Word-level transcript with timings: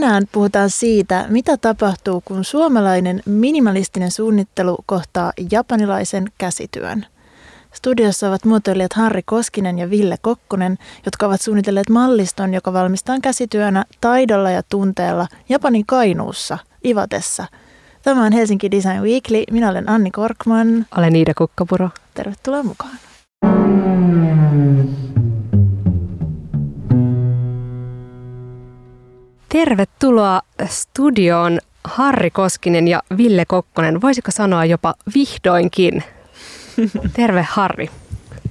tänään 0.00 0.26
puhutaan 0.32 0.70
siitä, 0.70 1.26
mitä 1.28 1.56
tapahtuu, 1.56 2.22
kun 2.24 2.44
suomalainen 2.44 3.22
minimalistinen 3.26 4.10
suunnittelu 4.10 4.76
kohtaa 4.86 5.32
japanilaisen 5.50 6.24
käsityön. 6.38 7.06
Studiossa 7.72 8.28
ovat 8.28 8.44
muotoilijat 8.44 8.92
Harri 8.92 9.22
Koskinen 9.22 9.78
ja 9.78 9.90
Ville 9.90 10.16
Kokkonen, 10.20 10.78
jotka 11.04 11.26
ovat 11.26 11.40
suunnitelleet 11.40 11.90
malliston, 11.90 12.54
joka 12.54 12.72
valmistaa 12.72 13.16
käsityönä 13.22 13.84
taidolla 14.00 14.50
ja 14.50 14.62
tunteella 14.68 15.26
Japanin 15.48 15.86
Kainuussa, 15.86 16.58
Ivatessa. 16.84 17.46
Tämä 18.02 18.24
on 18.24 18.32
Helsinki 18.32 18.70
Design 18.70 19.02
Weekly. 19.02 19.42
Minä 19.50 19.70
olen 19.70 19.88
Anni 19.88 20.10
Korkman. 20.10 20.86
Olen 20.96 21.16
Iida 21.16 21.34
Kukkapuro. 21.34 21.90
Tervetuloa 22.14 22.62
mukaan. 22.62 22.98
Tervetuloa 29.56 30.42
studioon 30.66 31.58
Harri 31.84 32.30
Koskinen 32.30 32.88
ja 32.88 33.02
Ville 33.16 33.44
Kokkonen. 33.44 34.02
Voisiko 34.02 34.30
sanoa 34.30 34.64
jopa 34.64 34.94
vihdoinkin? 35.14 36.02
Terve 37.12 37.46
Harri. 37.50 37.90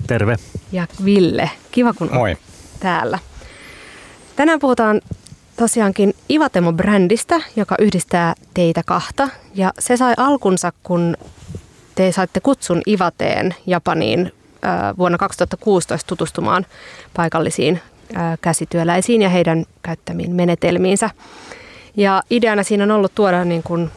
Terve. 0.07 0.35
Ja 0.71 0.87
Ville. 1.05 1.49
Kiva 1.71 1.93
kun 1.93 2.09
Moi. 2.13 2.37
täällä. 2.79 3.19
Tänään 4.35 4.59
puhutaan 4.59 5.01
tosiaankin 5.57 6.13
Ivatemo-brändistä, 6.29 7.41
joka 7.55 7.75
yhdistää 7.79 8.33
teitä 8.53 8.81
kahta. 8.85 9.29
Ja 9.55 9.73
se 9.79 9.97
sai 9.97 10.13
alkunsa, 10.17 10.73
kun 10.83 11.17
te 11.95 12.11
saitte 12.11 12.39
kutsun 12.39 12.81
Ivateen 12.87 13.55
Japaniin 13.65 14.31
vuonna 14.97 15.17
2016 15.17 16.07
tutustumaan 16.07 16.65
paikallisiin 17.13 17.81
käsityöläisiin 18.41 19.21
ja 19.21 19.29
heidän 19.29 19.65
käyttämiin 19.81 20.35
menetelmiinsä. 20.35 21.09
Ja 21.97 22.23
ideana 22.29 22.63
siinä 22.63 22.83
on 22.83 22.91
ollut 22.91 23.15
tuoda 23.15 23.45
niin 23.45 23.63
kuin, 23.63 23.91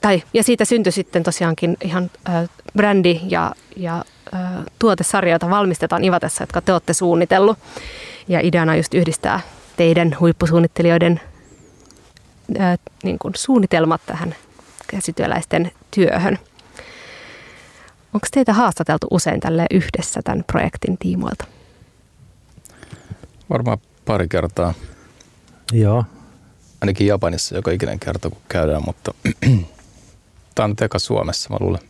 tai, 0.00 0.22
ja 0.34 0.42
siitä 0.42 0.64
syntyi 0.64 0.92
sitten 0.92 1.22
tosiaankin 1.22 1.76
ihan 1.84 2.10
äh, 2.28 2.48
brändi 2.76 3.20
ja, 3.28 3.52
ja 3.76 4.04
äh, 4.34 4.40
tuotesarja, 4.78 5.32
jota 5.34 5.50
valmistetaan 5.50 6.04
Ivatessa, 6.04 6.42
jotka 6.42 6.60
te 6.60 6.72
olette 6.72 6.92
suunnitellut. 6.92 7.58
Ja 8.28 8.40
ideana 8.40 8.76
just 8.76 8.94
yhdistää 8.94 9.40
teidän 9.76 10.16
huippusuunnittelijoiden 10.20 11.20
äh, 12.60 12.78
niin 13.02 13.18
kuin 13.18 13.34
suunnitelmat 13.36 14.00
tähän 14.06 14.34
käsityöläisten 14.86 15.70
työhön. 15.90 16.38
Onko 18.14 18.26
teitä 18.30 18.52
haastateltu 18.52 19.06
usein 19.10 19.40
tälle 19.40 19.66
yhdessä 19.70 20.20
tämän 20.24 20.44
projektin 20.44 20.98
tiimoilta? 20.98 21.55
Varmaan 23.50 23.78
pari 24.04 24.28
kertaa. 24.28 24.74
Joo. 25.72 26.04
Ainakin 26.80 27.06
Japanissa 27.06 27.56
joka 27.56 27.70
ikinen 27.70 28.00
kerta, 28.00 28.30
kun 28.30 28.40
käydään, 28.48 28.82
mutta 28.86 29.14
tämä 30.54 30.64
on 30.64 30.76
teka 30.76 30.98
Suomessa, 30.98 31.50
mä 31.50 31.56
luulen. 31.60 31.80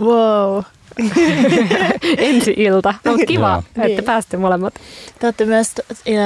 Wow. 0.00 0.62
Ensi 2.18 2.54
ilta. 2.56 2.94
No, 3.04 3.12
kiva, 3.26 3.62
että 3.68 3.82
niin. 3.82 4.04
pääsitte 4.04 4.36
molemmat. 4.36 4.74
Te 5.18 5.26
olette 5.26 5.44
myös 5.44 5.74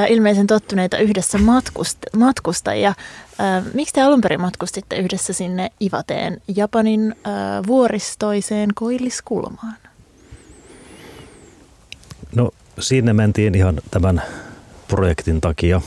ilmeisen 0.09 0.47
tottuneita 0.47 0.99
yhdessä 0.99 1.39
matkust- 1.39 2.19
matkustajia. 2.19 2.89
Äh, 2.89 3.65
miksi 3.75 3.95
te 3.95 4.03
alun 4.03 4.21
perin 4.21 4.41
matkustitte 4.41 4.97
yhdessä 4.97 5.33
sinne 5.33 5.71
Ivateen, 5.83 6.41
Japanin 6.57 7.15
äh, 7.27 7.33
vuoristoiseen 7.67 8.71
koilliskulmaan? 8.75 9.77
No 12.35 12.51
sinne 12.81 13.13
mentiin 13.13 13.55
ihan 13.55 13.81
tämän 13.91 14.23
projektin 14.89 15.41
takia, 15.41 15.81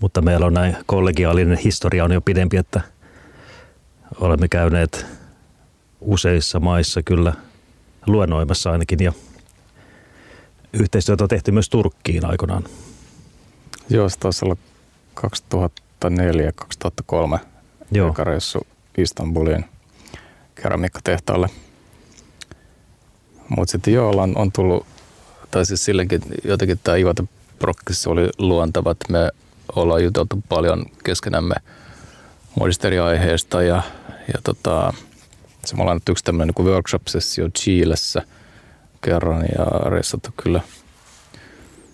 mutta 0.00 0.22
meillä 0.22 0.46
on 0.46 0.54
näin 0.54 0.76
kollegiaalinen 0.86 1.58
historia 1.58 2.04
on 2.04 2.12
jo 2.12 2.20
pidempi, 2.20 2.56
että 2.56 2.80
olemme 4.20 4.48
käyneet 4.48 5.06
useissa 6.00 6.60
maissa 6.60 7.02
kyllä 7.02 7.32
luennoimassa 8.06 8.70
ainakin 8.70 9.02
ja 9.02 9.12
yhteistyötä 10.72 11.24
on 11.24 11.28
tehty 11.28 11.52
myös 11.52 11.68
Turkkiin 11.68 12.24
aikoinaan. 12.24 12.64
Joo, 13.88 14.08
se 14.08 14.18
taisi 14.18 14.44
olla 14.44 14.56
2004-2003 17.34 17.38
Joo. 17.92 18.14
reissu 18.18 18.66
Istanbulin 18.98 19.64
keramiikkatehtaalle. 20.54 21.48
Mutta 23.48 23.72
sitten 23.72 23.94
joo, 23.94 24.10
on, 24.22 24.36
on 24.36 24.52
tullut 24.52 24.86
tai 25.50 25.66
siis 25.66 25.84
silläkin 25.84 26.20
jotenkin 26.44 26.80
tämä 26.84 26.96
Ivata 26.96 27.24
Prokkissa 27.58 28.10
oli 28.10 28.28
luontava, 28.38 28.90
että 28.90 29.12
me 29.12 29.30
ollaan 29.76 30.04
juteltu 30.04 30.42
paljon 30.48 30.86
keskenämme 31.04 31.54
monista 32.60 32.86
eri 32.86 32.96
ja, 33.66 33.82
ja 34.34 34.40
tota, 34.44 34.92
se 35.64 35.76
me 35.76 35.82
ollaan 35.82 35.96
nyt 35.96 36.08
yksi 36.08 36.24
tämmöinen 36.24 36.54
niin 36.58 36.66
workshop-sessio 36.66 37.48
Chilessä 37.58 38.22
kerran 39.00 39.42
ja 39.58 39.90
reissattu 39.90 40.30
kyllä 40.36 40.60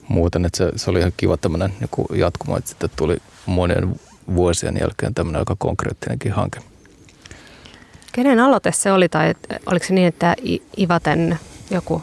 muuten, 0.09 0.45
että 0.45 0.59
se, 0.59 0.73
se 0.77 0.91
oli 0.91 0.99
ihan 0.99 1.13
kiva 1.17 1.37
tämmöinen 1.37 1.75
niin 1.81 2.21
jatkuma, 2.21 2.59
että 2.59 2.71
sitten 2.71 2.91
tuli 2.97 3.17
monien 3.47 4.01
vuosien 4.35 4.77
jälkeen 4.81 5.15
tämmöinen 5.15 5.39
aika 5.39 5.57
konkreettinenkin 5.59 6.33
hanke. 6.33 6.61
Kenen 8.13 8.41
aloite 8.41 8.73
se 8.73 8.93
oli 8.93 9.09
tai 9.09 9.35
oliko 9.67 9.87
se 9.87 9.95
niin, 9.95 10.07
että 10.07 10.37
Ivaten 10.79 11.39
joku 11.71 12.03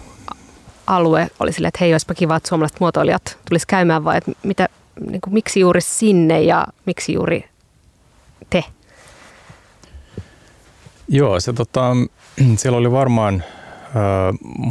alue 0.88 1.28
oli 1.40 1.53
sille, 1.53 1.68
että 1.68 1.78
hei, 1.81 1.94
olisipa 1.94 2.14
kiva, 2.14 2.36
että 2.36 2.50
suomalaiset 2.50 2.80
muotoilijat 2.80 3.38
tulisi 3.50 3.68
käymään 3.68 4.03
vai 4.03 4.18
että 4.18 4.31
mitä, 4.44 4.70
niin 5.09 5.22
kuin, 5.22 5.34
miksi 5.34 5.59
juuri 5.59 5.81
sinne 5.81 6.42
ja 6.42 6.68
miksi 6.86 7.14
juuri 7.14 7.46
te? 8.50 8.64
Joo, 11.08 11.40
se 11.40 11.53
tota, 11.53 11.92
siellä 12.58 12.78
oli 12.78 12.92
varmaan 12.92 13.44
äh, 13.84 13.94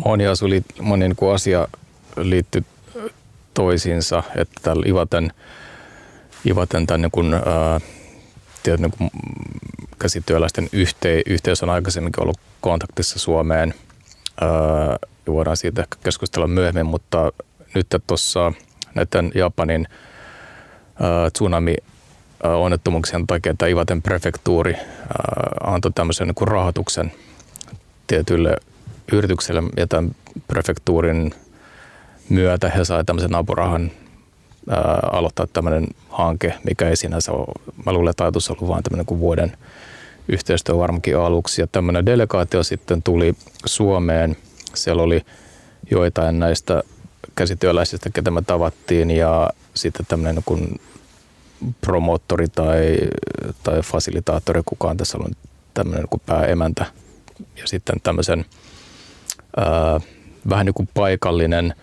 moni, 0.05 0.27
asu, 0.27 0.47
moni 0.81 1.09
niin 1.09 1.17
kuin 1.17 1.35
asia 1.35 1.69
liittyy 2.17 2.65
toisiinsa, 3.55 4.23
että 4.37 4.61
täällä 4.63 4.83
Ivaten, 4.87 5.33
Ivaten 6.47 6.87
tämän 6.87 7.03
niin 7.03 7.11
kuin, 7.11 7.35
äh, 7.35 7.43
tiedät, 8.63 8.81
niin 8.81 8.93
kuin 8.99 9.11
käsityöläisten 9.99 10.69
yhte, 10.73 11.23
yhteys 11.27 11.63
on 11.63 11.71
aikaisemminkin 11.71 12.23
ollut 12.23 12.41
kontaktissa 12.61 13.19
Suomeen. 13.19 13.75
Äh, 14.43 15.11
ja 15.27 15.33
voidaan 15.33 15.57
siitä 15.57 15.83
ehkä 15.83 15.97
keskustella 16.05 16.47
myöhemmin, 16.47 16.87
mutta 16.87 17.33
nyt 17.75 17.87
tuossa 18.07 18.53
näiden 18.95 19.33
Japanin 19.35 19.87
äh, 19.91 21.33
tsunami 21.33 21.75
onnettomuuksien 22.43 23.27
takia 23.27 23.55
tämä 23.59 23.69
Ivaten 23.69 24.03
prefektuuri 24.03 24.75
äh, 24.75 24.85
antoi 25.65 25.93
tämmöisen 25.95 26.27
niin 26.27 26.49
rahoituksen 26.49 27.13
tietyille 28.07 28.57
yrityksille 29.13 29.63
ja 29.77 29.87
tämän 29.87 30.11
prefektuurin 30.49 31.35
myötä 32.29 32.69
he 32.69 32.85
saivat 32.85 33.07
tämmöisen 33.07 33.35
apurahan 33.35 33.91
ää, 34.71 34.99
aloittaa 35.13 35.47
tämmöinen 35.53 35.87
hanke, 36.09 36.55
mikä 36.65 36.89
ei 36.89 36.97
sinänsä 36.97 37.33
ole, 37.33 37.47
mä 37.87 37.93
luulen, 37.93 38.11
että 38.11 38.25
ajatus 38.25 38.51
ollut 38.51 38.69
vain 38.69 38.83
tämmöinen 38.83 39.07
kuin 39.07 39.21
vuoden 39.21 39.53
yhteistyö 40.29 40.79
varmaankin 40.79 41.19
aluksi. 41.19 41.63
Ja 41.63 41.67
tämmöinen 41.67 42.07
delegaatio 42.07 42.63
sitten 42.63 43.03
tuli 43.03 43.35
Suomeen 43.67 44.37
siellä 44.77 45.03
oli 45.03 45.23
joitain 45.91 46.39
näistä 46.39 46.83
käsityöläisistä, 47.35 48.11
ketä 48.11 48.31
me 48.31 48.43
tavattiin 48.43 49.11
ja 49.11 49.51
sitten 49.75 50.07
tämmöinen 50.07 50.43
kun 50.45 50.81
promoottori 51.81 52.49
tai, 52.49 52.99
tai 53.63 53.83
fasilitaattori, 53.83 54.63
kukaan 54.67 54.97
tässä 54.97 55.19
on 55.19 55.31
tämmöinen 55.75 56.09
kuin 56.09 56.23
pääemäntä 56.27 56.87
ja 57.57 57.67
sitten 57.67 57.97
tämmöisen 58.03 58.45
ää, 59.57 60.01
vähän 60.49 60.67
niin 60.67 60.75
kuin 60.75 60.89
paikallinen 60.95 61.75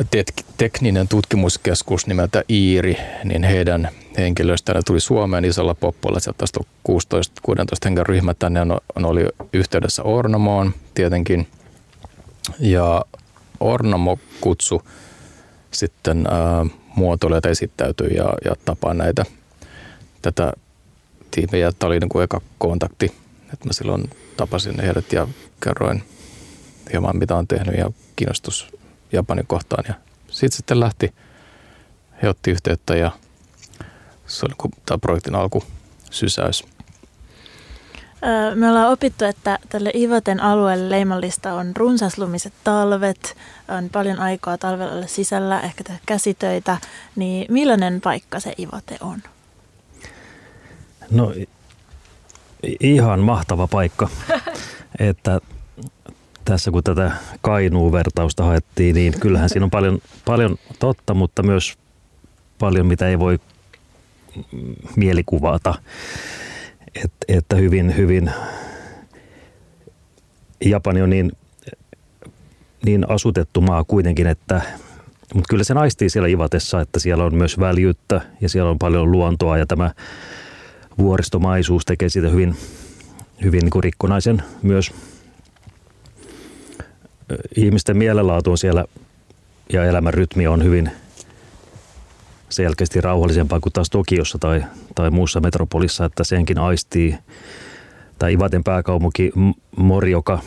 tek- 0.00 0.44
tekninen 0.56 1.08
tutkimuskeskus 1.08 2.06
nimeltä 2.06 2.44
Iiri, 2.50 2.96
niin 3.24 3.44
heidän 3.44 3.88
henkilöstään 4.18 4.82
tuli 4.86 5.00
Suomeen 5.00 5.44
isolla 5.44 5.74
poppolla. 5.74 6.20
Sieltä 6.20 6.38
taas 6.38 6.66
16-16 7.52 7.52
hengen 7.84 8.06
ryhmä 8.06 8.34
tänne 8.34 8.60
on, 8.60 8.78
on 8.96 9.04
oli 9.04 9.26
yhteydessä 9.52 10.02
Ornamoon 10.02 10.74
tietenkin– 10.94 11.46
ja 12.58 13.04
Ornamo 13.60 14.18
kutsu 14.40 14.82
sitten 15.70 16.26
ää, 16.30 16.66
muotoilijat 16.96 17.46
esittäytyi 17.46 18.14
ja, 18.16 18.34
ja 18.44 18.54
tapaa 18.64 18.94
näitä 18.94 19.24
tätä 20.22 20.52
tiimiä. 21.30 21.72
Tämä 21.72 21.88
oli 21.88 22.00
niin 22.00 22.08
kuin 22.08 22.24
eka 22.24 22.40
kontakti, 22.58 23.06
että 23.52 23.66
mä 23.66 23.72
silloin 23.72 24.10
tapasin 24.36 24.80
heidät 24.80 25.12
ja 25.12 25.28
kerroin 25.62 26.02
hieman 26.92 27.16
mitä 27.16 27.36
on 27.36 27.46
tehnyt 27.46 27.78
ja 27.78 27.90
kiinnostus 28.16 28.66
Japanin 29.12 29.46
kohtaan. 29.46 29.84
Ja 29.88 29.94
sitten 30.30 30.56
sitten 30.56 30.80
lähti, 30.80 31.14
he 32.22 32.28
otti 32.28 32.50
yhteyttä 32.50 32.96
ja 32.96 33.10
se 34.26 34.46
oli 34.46 34.72
tämä 34.86 34.98
projektin 34.98 35.34
alku 35.34 35.64
sysäys. 36.10 36.64
Me 38.54 38.68
ollaan 38.68 38.90
opittu, 38.90 39.24
että 39.24 39.58
tälle 39.68 39.90
Ivaten 39.94 40.40
alueelle 40.40 40.90
leimallista 40.90 41.54
on 41.54 41.76
runsaslumiset 41.76 42.52
talvet, 42.64 43.36
on 43.68 43.88
paljon 43.92 44.18
aikaa 44.18 44.58
talvella 44.58 45.06
sisällä, 45.06 45.60
ehkä 45.60 45.84
tehdä 45.84 46.00
käsitöitä. 46.06 46.76
Niin 47.16 47.46
millainen 47.52 48.00
paikka 48.00 48.40
se 48.40 48.54
Ivate 48.58 48.96
on? 49.00 49.22
No 51.10 51.32
ihan 52.80 53.20
mahtava 53.20 53.66
paikka. 53.66 54.08
että 55.10 55.40
tässä 56.44 56.70
kun 56.70 56.84
tätä 56.84 57.12
Kainuun-vertausta 57.40 58.44
haettiin, 58.44 58.94
niin 58.94 59.20
kyllähän 59.20 59.48
siinä 59.48 59.64
on 59.64 59.70
paljon, 59.70 59.98
paljon 60.24 60.56
totta, 60.78 61.14
mutta 61.14 61.42
myös 61.42 61.78
paljon, 62.58 62.86
mitä 62.86 63.08
ei 63.08 63.18
voi 63.18 63.38
mielikuvata. 64.96 65.74
Et, 66.94 67.12
että 67.28 67.56
hyvin, 67.56 67.96
hyvin 67.96 68.30
Japani 70.64 71.02
on 71.02 71.10
niin, 71.10 71.32
niin 72.86 73.10
asutettu 73.10 73.60
maa 73.60 73.84
kuitenkin, 73.84 74.26
että 74.26 74.62
mutta 75.34 75.48
kyllä 75.50 75.64
se 75.64 75.74
naistii 75.74 76.10
siellä 76.10 76.28
Ivatessa, 76.28 76.80
että 76.80 76.98
siellä 76.98 77.24
on 77.24 77.34
myös 77.34 77.58
väljyyttä 77.58 78.20
ja 78.40 78.48
siellä 78.48 78.70
on 78.70 78.78
paljon 78.78 79.12
luontoa 79.12 79.58
ja 79.58 79.66
tämä 79.66 79.90
vuoristomaisuus 80.98 81.84
tekee 81.84 82.08
siitä 82.08 82.28
hyvin, 82.28 82.56
hyvin 83.42 83.60
niin 83.60 83.82
rikkonaisen 83.82 84.42
myös. 84.62 84.92
Ihmisten 87.56 87.96
mielenlaatu 87.96 88.50
on 88.50 88.58
siellä 88.58 88.84
ja 89.72 89.84
elämän 89.84 90.14
rytmi 90.14 90.46
on 90.46 90.64
hyvin 90.64 90.90
selkeästi 92.56 93.00
rauhallisempaa 93.00 93.60
kuin 93.60 93.72
taas 93.72 93.90
Tokiossa 93.90 94.38
tai, 94.38 94.64
tai 94.94 95.10
muussa 95.10 95.40
metropolissa, 95.40 96.04
että 96.04 96.24
senkin 96.24 96.58
aistii. 96.58 97.18
Tai 98.18 98.32
Ivaten 98.32 98.64
pääkaupunki 98.64 99.32
Morioka 99.76 100.38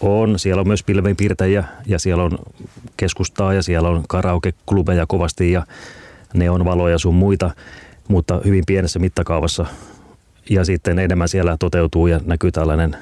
on, 0.00 0.38
siellä 0.38 0.60
on 0.60 0.66
myös 0.66 0.82
pilvenpiirtäjiä 0.82 1.64
ja 1.86 1.98
siellä 1.98 2.24
on 2.24 2.38
keskustaa 2.96 3.52
ja 3.52 3.62
siellä 3.62 3.88
on 3.88 4.04
karaoke-klubeja 4.08 5.06
kovasti 5.08 5.52
ja 5.52 5.66
neonvaloja 6.34 6.98
sun 6.98 7.14
muita, 7.14 7.50
mutta 8.08 8.40
hyvin 8.44 8.64
pienessä 8.66 8.98
mittakaavassa. 8.98 9.66
Ja 10.50 10.64
sitten 10.64 10.98
enemmän 10.98 11.28
siellä 11.28 11.56
toteutuu 11.56 12.06
ja 12.06 12.20
näkyy 12.24 12.52
tällainen 12.52 12.96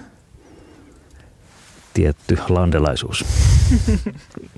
tietty 1.94 2.38
landelaisuus. 2.49 3.25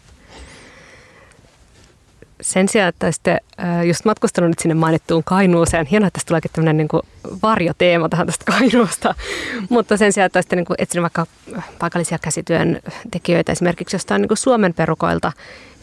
sen 2.41 2.69
sijaan, 2.69 2.89
että 2.89 3.07
olisitte 3.07 3.39
just 3.87 4.05
matkustanut 4.05 4.51
nyt 4.51 4.59
sinne 4.59 4.75
mainittuun 4.75 5.25
Kainuuseen, 5.25 5.87
hienoa, 5.87 6.07
että 6.07 6.19
tästä 6.19 6.29
tuleekin 6.29 6.51
tämmöinen 6.55 6.77
niin 6.77 6.89
varjoteema 7.43 8.09
tähän 8.09 8.27
tästä 8.27 8.45
Kainuusta, 8.45 9.15
mutta 9.69 9.97
sen 9.97 10.13
sijaan, 10.13 10.27
että 10.27 10.37
olisitte 10.39 10.57
niin 10.57 10.67
etsinyt 10.79 11.03
vaikka 11.03 11.27
paikallisia 11.79 12.19
käsityön 12.19 12.81
tekijöitä 13.11 13.53
esimerkiksi 13.53 13.95
jostain 13.95 14.21
niin 14.21 14.29
kuin 14.29 14.39
Suomen 14.39 14.75
perukoilta, 14.75 15.33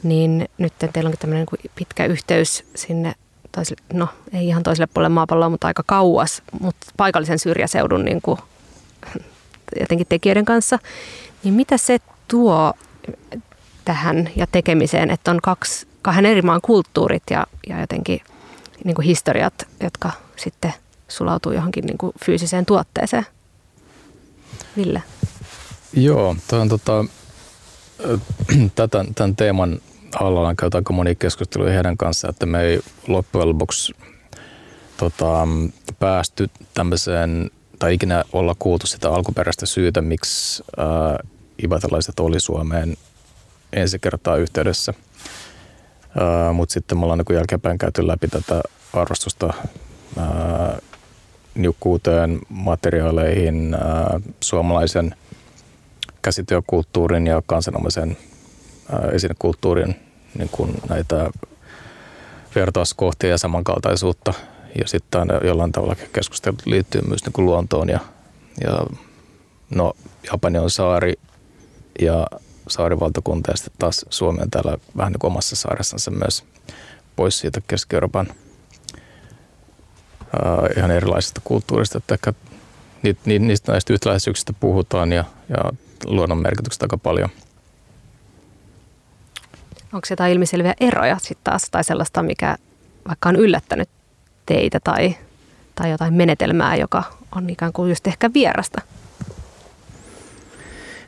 niin 0.04 0.50
nyt 0.58 0.74
teillä 0.94 1.08
onkin 1.08 1.20
tämmöinen 1.20 1.48
niin 1.64 1.72
pitkä 1.76 2.06
yhteys 2.06 2.64
sinne 2.76 3.14
toiselle, 3.52 3.82
no 3.94 4.08
ei 4.34 4.48
ihan 4.48 4.64
toiselle 4.64 4.88
puolelle 4.94 5.14
maapalloa, 5.14 5.50
mutta 5.50 5.68
aika 5.68 5.84
kauas, 5.86 6.44
mutta 6.60 6.88
paikallisen 6.98 7.40
syrjäseudun 7.40 8.06
niin 8.06 8.22
kuin, 8.22 8.40
jotenkin 9.80 10.08
tekijöiden 10.10 10.46
kanssa. 10.46 10.80
Niin 11.44 11.54
mitä 11.54 11.78
se 11.78 11.98
tuo 12.28 12.74
tähän 13.86 14.30
ja 14.36 14.48
tekemiseen, 14.52 15.12
että 15.12 15.32
on 15.32 15.40
kaksi 15.44 15.88
kahden 16.08 16.32
eri 16.32 16.42
maan 16.42 16.62
kulttuurit 16.62 17.24
ja, 17.32 17.48
ja 17.70 17.82
jotenkin 17.82 18.20
niin 18.84 18.96
kuin 18.96 19.06
historiat, 19.06 19.54
jotka 19.84 20.12
sitten 20.36 20.74
sulautuu 21.08 21.52
johonkin 21.52 21.86
niin 21.86 21.98
kuin 21.98 22.14
fyysiseen 22.26 22.66
tuotteeseen. 22.66 23.26
Ville? 24.78 25.04
Joo, 25.94 26.36
on 26.52 26.70
tota, 26.70 27.06
tätä, 28.76 29.06
tämän 29.16 29.36
teeman 29.36 29.80
alla 30.20 30.48
on 30.48 30.56
käyty 30.56 30.78
aika 30.78 30.94
monia 30.94 31.16
keskusteluja 31.16 31.74
heidän 31.74 31.98
kanssa, 31.98 32.30
että 32.30 32.46
me 32.46 32.62
ei 32.62 32.80
loppujen 33.08 33.50
lopuksi 33.50 33.94
tota, 34.98 35.48
päästy 36.00 36.50
tämmöiseen, 36.74 37.52
tai 37.80 37.94
ikinä 37.94 38.24
olla 38.34 38.56
kuultu 38.60 38.88
sitä 38.88 39.10
alkuperäistä 39.10 39.66
syytä, 39.66 40.02
miksi 40.02 40.64
ää, 40.78 40.88
ibatalaiset 41.64 42.20
oli 42.20 42.40
Suomeen 42.40 42.98
ensi 43.74 44.00
kertaa 44.00 44.36
yhteydessä– 44.36 44.94
mutta 46.54 46.74
sitten 46.74 46.98
me 46.98 47.04
ollaan 47.04 47.20
niin 47.30 47.36
jälkeenpäin 47.36 47.78
käyty 47.78 48.08
läpi 48.08 48.28
tätä 48.28 48.62
arvostusta 48.94 49.54
niukkuuteen, 51.56 52.40
materiaaleihin, 52.50 53.74
ää, 53.74 54.20
suomalaisen 54.40 55.16
käsityökulttuurin 56.22 57.28
ja 57.28 57.42
kansanomaisen 57.46 58.18
esinekulttuurin 59.12 59.96
niin 60.38 60.50
kuin 60.50 60.82
näitä 60.90 61.30
vertauskohtia 62.56 63.30
ja 63.30 63.38
samankaltaisuutta. 63.38 64.34
Ja 64.80 64.88
sitten 64.88 65.20
aina 65.20 65.34
jollain 65.44 65.72
tavalla 65.72 65.96
keskustelut 66.14 66.66
liittyy 66.66 67.02
myös 67.02 67.26
niin 67.26 67.34
kuin 67.34 67.46
luontoon 67.46 67.90
ja, 67.90 68.00
ja 68.64 68.86
no, 69.70 69.94
Japani 70.32 70.60
on 70.60 70.70
saari 70.70 71.14
ja 72.00 72.28
saarivaltakunta 72.68 73.52
ja 73.52 73.58
sitten 73.58 73.74
taas 73.80 74.06
Suomi 74.10 74.42
on 74.42 74.50
täällä 74.50 74.78
vähän 74.98 75.12
niin 75.12 75.20
kuin 75.20 75.32
omassa 75.32 75.56
saaressansa 75.56 76.12
myös 76.12 76.44
pois 77.16 77.40
siitä 77.40 77.62
Keski-Euroopan 77.68 78.28
ää, 78.28 78.36
ihan 80.78 80.92
erilaisesta 80.92 81.42
kulttuurista, 81.44 81.98
että 81.98 82.14
ehkä 82.14 82.34
niistä 83.26 83.72
näistä 83.72 83.94
yhtäläisyyksistä 83.94 84.54
puhutaan 84.54 85.12
ja, 85.12 85.24
ja 85.50 85.58
luonnon 86.06 86.38
merkityksestä 86.38 86.86
aika 86.86 86.98
paljon. 86.98 87.30
Onko 89.94 90.08
jotain 90.10 90.34
ilmiselviä 90.34 90.74
eroja 90.80 91.18
sitten 91.20 91.44
taas 91.44 91.68
tai 91.72 91.84
sellaista, 91.84 92.24
mikä 92.24 92.58
vaikka 93.08 93.30
on 93.30 93.36
yllättänyt 93.36 93.90
teitä 94.46 94.80
tai, 94.80 95.16
tai 95.76 95.92
jotain 95.92 96.14
menetelmää, 96.14 96.76
joka 96.76 97.04
on 97.36 97.50
ikään 97.50 97.74
kuin 97.74 97.90
just 97.90 98.08
ehkä 98.08 98.34
vierasta? 98.34 98.82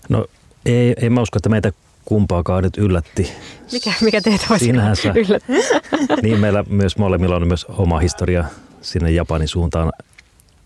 No 0.10 0.26
ei, 0.66 0.94
ei 1.02 1.10
mä 1.10 1.22
usko, 1.22 1.38
että 1.38 1.50
meitä 1.50 1.72
kumpaakaan 2.06 2.64
nyt 2.64 2.78
yllätti. 2.78 3.32
Mikä, 3.72 3.94
mikä 4.02 4.22
teitä 4.22 4.46
olisi 4.50 4.66
Sinänsä. 4.66 5.14
yllätti? 5.16 5.54
niin 6.24 6.40
meillä 6.40 6.64
myös 6.70 6.98
molemmilla 6.98 7.36
on 7.36 7.48
myös 7.48 7.66
oma 7.66 8.00
historia 8.00 8.46
sinne 8.82 9.12
Japanin 9.12 9.48
suuntaan 9.48 9.92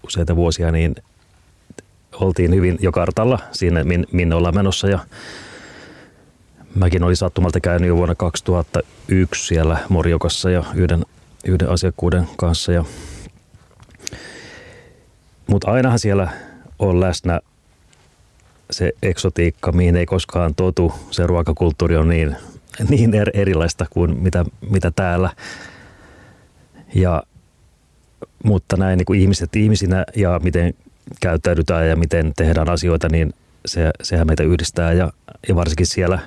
useita 0.03 0.35
vuosia, 0.35 0.71
niin 0.71 0.95
oltiin 2.13 2.55
hyvin 2.55 2.77
jo 2.81 2.91
kartalla 2.91 3.39
siinä, 3.51 3.83
minne 4.11 4.35
ollaan 4.35 4.55
menossa 4.55 4.87
ja 4.87 4.99
mäkin 6.75 7.03
olin 7.03 7.15
sattumalta 7.15 7.59
käynyt 7.59 7.87
jo 7.87 7.95
vuonna 7.95 8.15
2001 8.15 9.47
siellä 9.47 9.77
Morjokassa 9.89 10.49
ja 10.49 10.63
yhden, 10.75 11.05
yhden 11.45 11.69
asiakkuuden 11.69 12.27
kanssa. 12.37 12.71
Ja, 12.71 12.85
mutta 15.47 15.71
ainahan 15.71 15.99
siellä 15.99 16.27
on 16.79 16.99
läsnä 16.99 17.39
se 18.73 18.91
eksotiikka, 19.03 19.71
mihin 19.71 19.95
ei 19.95 20.05
koskaan 20.05 20.55
totu. 20.55 20.93
Se 21.11 21.27
ruokakulttuuri 21.27 21.97
on 21.97 22.09
niin, 22.09 22.35
niin 22.89 23.13
er, 23.13 23.29
erilaista 23.33 23.85
kuin 23.89 24.19
mitä, 24.19 24.45
mitä 24.69 24.91
täällä. 24.91 25.29
Ja, 26.95 27.23
mutta 28.43 28.77
näin 28.77 28.97
niin 28.97 29.05
kuin 29.05 29.19
ihmiset 29.19 29.55
ihmisinä 29.55 30.05
ja 30.15 30.39
miten 30.43 30.73
käyttäydytään 31.21 31.89
ja 31.89 31.95
miten 31.95 32.31
tehdään 32.35 32.69
asioita, 32.69 33.09
niin 33.09 33.33
se, 33.65 33.91
sehän 34.01 34.27
meitä 34.27 34.43
yhdistää. 34.43 34.93
Ja, 34.93 35.11
ja 35.47 35.55
varsinkin 35.55 35.85
siellä, 35.85 36.19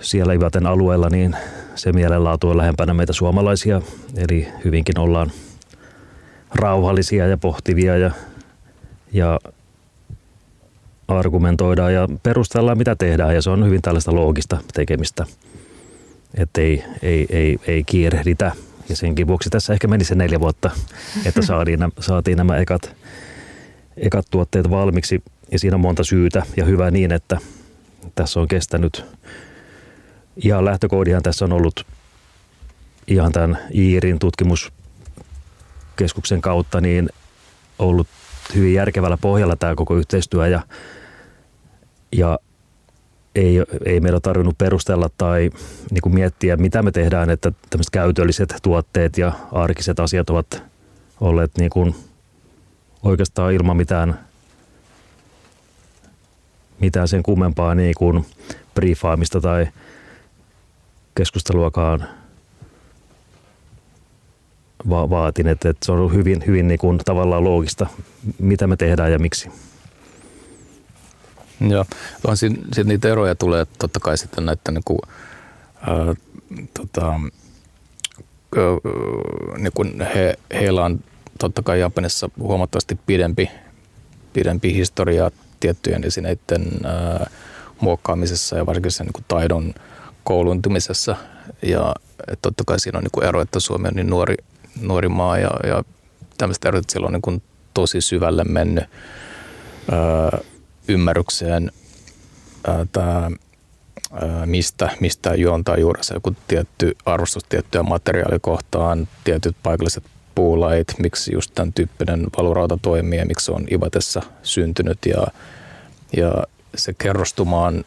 siellä 0.00 0.32
Ivaten 0.32 0.66
alueella, 0.66 1.08
niin 1.08 1.36
se 1.74 1.92
mielenlaatu 1.92 2.48
on 2.48 2.56
lähempänä 2.56 2.94
meitä 2.94 3.12
suomalaisia. 3.12 3.82
Eli 4.16 4.48
hyvinkin 4.64 4.98
ollaan 4.98 5.30
rauhallisia 6.54 7.26
ja 7.26 7.36
pohtivia 7.36 7.96
ja, 7.96 8.10
ja 9.12 9.38
argumentoidaan 11.08 11.94
ja 11.94 12.08
perustellaan, 12.22 12.78
mitä 12.78 12.96
tehdään, 12.96 13.34
ja 13.34 13.42
se 13.42 13.50
on 13.50 13.64
hyvin 13.64 13.82
tällaista 13.82 14.14
loogista 14.14 14.58
tekemistä, 14.74 15.26
että 16.34 16.60
ei, 16.60 16.84
ei, 17.02 17.26
ei, 17.30 17.58
ei 17.66 17.84
kiirehditä. 17.84 18.52
Ja 18.88 18.96
senkin 18.96 19.26
vuoksi 19.26 19.50
tässä 19.50 19.72
ehkä 19.72 19.88
meni 19.88 20.04
se 20.04 20.14
neljä 20.14 20.40
vuotta, 20.40 20.70
että 21.24 21.42
saatiin, 21.46 21.80
saatiin 22.00 22.36
nämä 22.36 22.56
ekat, 22.56 22.96
ekat 23.96 24.26
tuotteet 24.30 24.70
valmiiksi, 24.70 25.22
ja 25.52 25.58
siinä 25.58 25.76
on 25.76 25.80
monta 25.80 26.04
syytä, 26.04 26.42
ja 26.56 26.64
hyvä 26.64 26.90
niin, 26.90 27.12
että 27.12 27.38
tässä 28.14 28.40
on 28.40 28.48
kestänyt. 28.48 29.04
Ja 30.44 30.64
lähtökoodihan 30.64 31.22
tässä 31.22 31.44
on 31.44 31.52
ollut 31.52 31.86
ihan 33.06 33.32
tämän 33.32 33.58
IIRin 33.74 34.18
tutkimuskeskuksen 34.18 36.40
kautta 36.40 36.80
niin 36.80 37.08
ollut 37.78 38.06
hyvin 38.54 38.74
järkevällä 38.74 39.16
pohjalla 39.16 39.56
tämä 39.56 39.74
koko 39.74 39.96
yhteistyö 39.96 40.48
ja 40.48 40.60
ja 42.16 42.38
ei, 43.34 43.56
ei 43.84 44.00
meillä 44.00 44.20
tarvinnut 44.20 44.58
perustella 44.58 45.10
tai 45.18 45.50
niin 45.90 46.02
kuin 46.02 46.14
miettiä, 46.14 46.56
mitä 46.56 46.82
me 46.82 46.90
tehdään, 46.92 47.30
että 47.30 47.52
tämmöiset 47.70 47.90
käytölliset 47.90 48.54
tuotteet 48.62 49.18
ja 49.18 49.32
arkiset 49.52 50.00
asiat 50.00 50.30
ovat 50.30 50.62
olleet 51.20 51.50
niin 51.58 51.70
kuin 51.70 51.94
oikeastaan 53.02 53.52
ilman 53.52 53.76
mitään, 53.76 54.20
mitään 56.80 57.08
sen 57.08 57.22
kummempaa 57.22 57.74
niin 57.74 57.94
kuin 57.96 58.26
briefaamista 58.74 59.40
tai 59.40 59.66
keskusteluakaan 61.14 62.08
va- 64.90 65.10
vaatin, 65.10 65.46
että, 65.46 65.68
että 65.68 65.86
se 65.86 65.92
on 65.92 66.14
hyvin, 66.14 66.42
hyvin 66.46 66.68
niin 66.68 66.78
kuin 66.78 66.98
tavallaan 67.04 67.44
loogista, 67.44 67.86
mitä 68.38 68.66
me 68.66 68.76
tehdään 68.76 69.12
ja 69.12 69.18
miksi. 69.18 69.50
Joo, 71.60 71.84
on 72.24 72.36
sitten 72.36 72.86
niitä 72.86 73.08
eroja 73.08 73.34
tulee 73.34 73.66
totta 73.78 74.00
kai 74.00 74.18
sitten 74.18 74.46
näiden 74.46 74.74
niin 74.74 74.84
kuin, 74.84 74.98
ää, 75.80 76.14
tota, 76.74 77.20
niin 79.58 79.72
kuin 79.74 80.00
he, 80.14 80.34
heillä 80.52 80.84
on 80.84 81.00
totta 81.38 81.62
kai 81.62 81.80
Japanissa 81.80 82.30
huomattavasti 82.38 82.98
pidempi, 83.06 83.50
pidempi 84.32 84.74
historia 84.74 85.30
tiettyjen 85.60 86.04
esineiden 86.04 86.66
ää, 86.84 87.30
muokkaamisessa 87.80 88.56
ja 88.56 88.66
varsinkin 88.66 88.92
sen 88.92 89.06
niin 89.06 89.12
kuin 89.12 89.24
taidon 89.28 89.74
kouluntumisessa. 90.24 91.16
Ja 91.62 91.94
totta 92.42 92.64
kai 92.66 92.80
siinä 92.80 92.98
on 92.98 93.04
niin 93.04 93.12
kuin 93.12 93.26
ero, 93.26 93.40
että 93.40 93.60
Suomi 93.60 93.88
on 93.88 93.94
niin 93.94 94.10
nuori, 94.10 94.34
nuori 94.80 95.08
maa 95.08 95.38
ja, 95.38 95.50
ja 95.66 95.84
tämmöistä 96.38 96.68
erot, 96.68 96.80
että 96.80 96.92
siellä 96.92 97.06
on 97.06 97.12
niin 97.12 97.22
kuin 97.22 97.42
tosi 97.74 98.00
syvälle 98.00 98.44
mennyt 98.44 98.84
ää, 99.92 100.38
ymmärrykseen 100.88 101.72
ää, 102.66 102.86
tämä 102.92 103.30
mistä, 104.46 104.90
mistä 105.00 105.34
juontaa 105.34 105.76
juurensa 105.76 106.14
joku 106.14 106.36
tietty 106.48 106.96
arvostus 107.04 107.44
tiettyä 107.44 107.82
materiaalikohtaan, 107.82 109.08
tietyt 109.24 109.56
paikalliset 109.62 110.04
puulait, 110.34 110.94
miksi 110.98 111.32
just 111.34 111.50
tämän 111.54 111.72
tyyppinen 111.72 112.26
valurauta 112.38 112.78
toimii 112.82 113.18
ja 113.18 113.26
miksi 113.26 113.46
se 113.46 113.52
on 113.52 113.66
Ivatessa 113.70 114.22
syntynyt 114.42 114.98
ja, 115.06 115.26
ja 116.16 116.44
se 116.74 116.94
kerrostuma 116.98 117.62
on, 117.62 117.84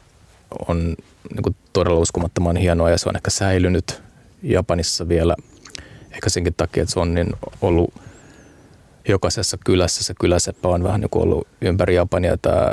on 0.67 0.95
niin 1.33 1.43
kuin 1.43 1.55
todella 1.73 1.99
uskomattoman 1.99 2.55
hienoa 2.55 2.89
ja 2.89 2.97
se 2.97 3.09
on 3.09 3.15
ehkä 3.15 3.29
säilynyt 3.29 4.01
Japanissa 4.43 5.07
vielä 5.07 5.35
ehkä 6.11 6.29
senkin 6.29 6.53
takia, 6.57 6.83
että 6.83 6.93
se 6.93 6.99
on 6.99 7.13
niin 7.13 7.33
ollut 7.61 7.93
jokaisessa 9.07 9.57
kylässä. 9.65 10.03
Se 10.03 10.13
kyläseppä 10.19 10.67
on 10.67 10.83
vähän 10.83 11.01
niin 11.01 11.09
kuin 11.09 11.23
ollut 11.23 11.47
ympäri 11.61 11.95
Japania 11.95 12.37
tämä 12.37 12.71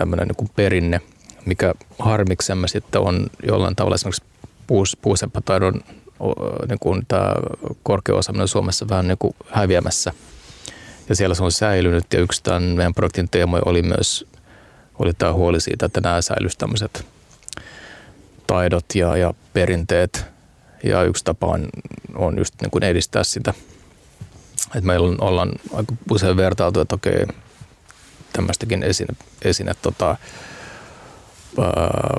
tämmöinen 0.00 0.28
niin 0.28 0.50
perinne– 0.56 1.00
mikä 1.46 1.74
harmiksemme 1.98 2.68
sitten 2.68 3.00
on 3.00 3.26
jollain 3.46 3.76
tavalla 3.76 3.94
esimerkiksi 3.94 4.22
puus, 4.66 4.96
puuseppataidon 5.02 5.80
niin 6.68 6.78
kuin 6.80 7.02
tämä 7.08 7.34
korkea 7.82 8.14
Suomessa 8.46 8.88
vähän 8.88 9.08
niin 9.08 9.18
kuin 9.18 9.34
häviämässä. 9.50 10.12
Ja 11.08 11.16
siellä 11.16 11.34
se 11.34 11.44
on 11.44 11.52
säilynyt 11.52 12.12
ja 12.12 12.20
yksi 12.20 12.42
tämän 12.42 12.62
meidän 12.62 12.94
projektin 12.94 13.28
teemoja 13.28 13.62
oli 13.66 13.82
myös 13.82 14.26
oli 14.98 15.12
tämä 15.14 15.32
huoli 15.32 15.60
siitä, 15.60 15.86
että 15.86 16.00
nämä 16.00 16.22
säilyisi 16.22 16.58
tämmöiset 16.58 17.06
taidot 18.46 18.84
ja, 18.94 19.16
ja 19.16 19.34
perinteet. 19.52 20.24
Ja 20.84 21.02
yksi 21.02 21.24
tapa 21.24 21.46
on, 21.46 21.68
on 22.14 22.38
just 22.38 22.54
niin 22.60 22.70
kuin 22.70 22.84
edistää 22.84 23.24
sitä. 23.24 23.54
Et 24.74 24.84
meillä 24.84 25.08
on, 25.08 25.16
ollaan 25.20 25.52
aika 25.72 25.94
usein 26.10 26.36
vertailtu, 26.36 26.80
että 26.80 26.94
okei, 26.94 27.26
tämmöistäkin 28.32 28.82
esine, 28.82 29.14
esine 29.42 29.74
tota, 29.82 30.16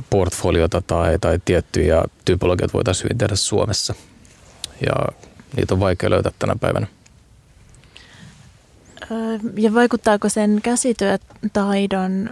portfoliota 0.09 0.81
tai, 0.81 1.19
tai 1.19 1.39
tiettyjä 1.45 2.03
typologiat 2.25 2.73
voitaisiin 2.73 3.03
hyvin 3.03 3.17
tehdä 3.17 3.35
Suomessa. 3.35 3.95
Ja 4.85 4.93
niitä 5.57 5.73
on 5.73 5.79
vaikea 5.79 6.09
löytää 6.09 6.31
tänä 6.39 6.55
päivänä. 6.61 6.87
Ja 9.57 9.73
vaikuttaako 9.73 10.29
sen 10.29 10.59
käsityötaidon 10.63 12.29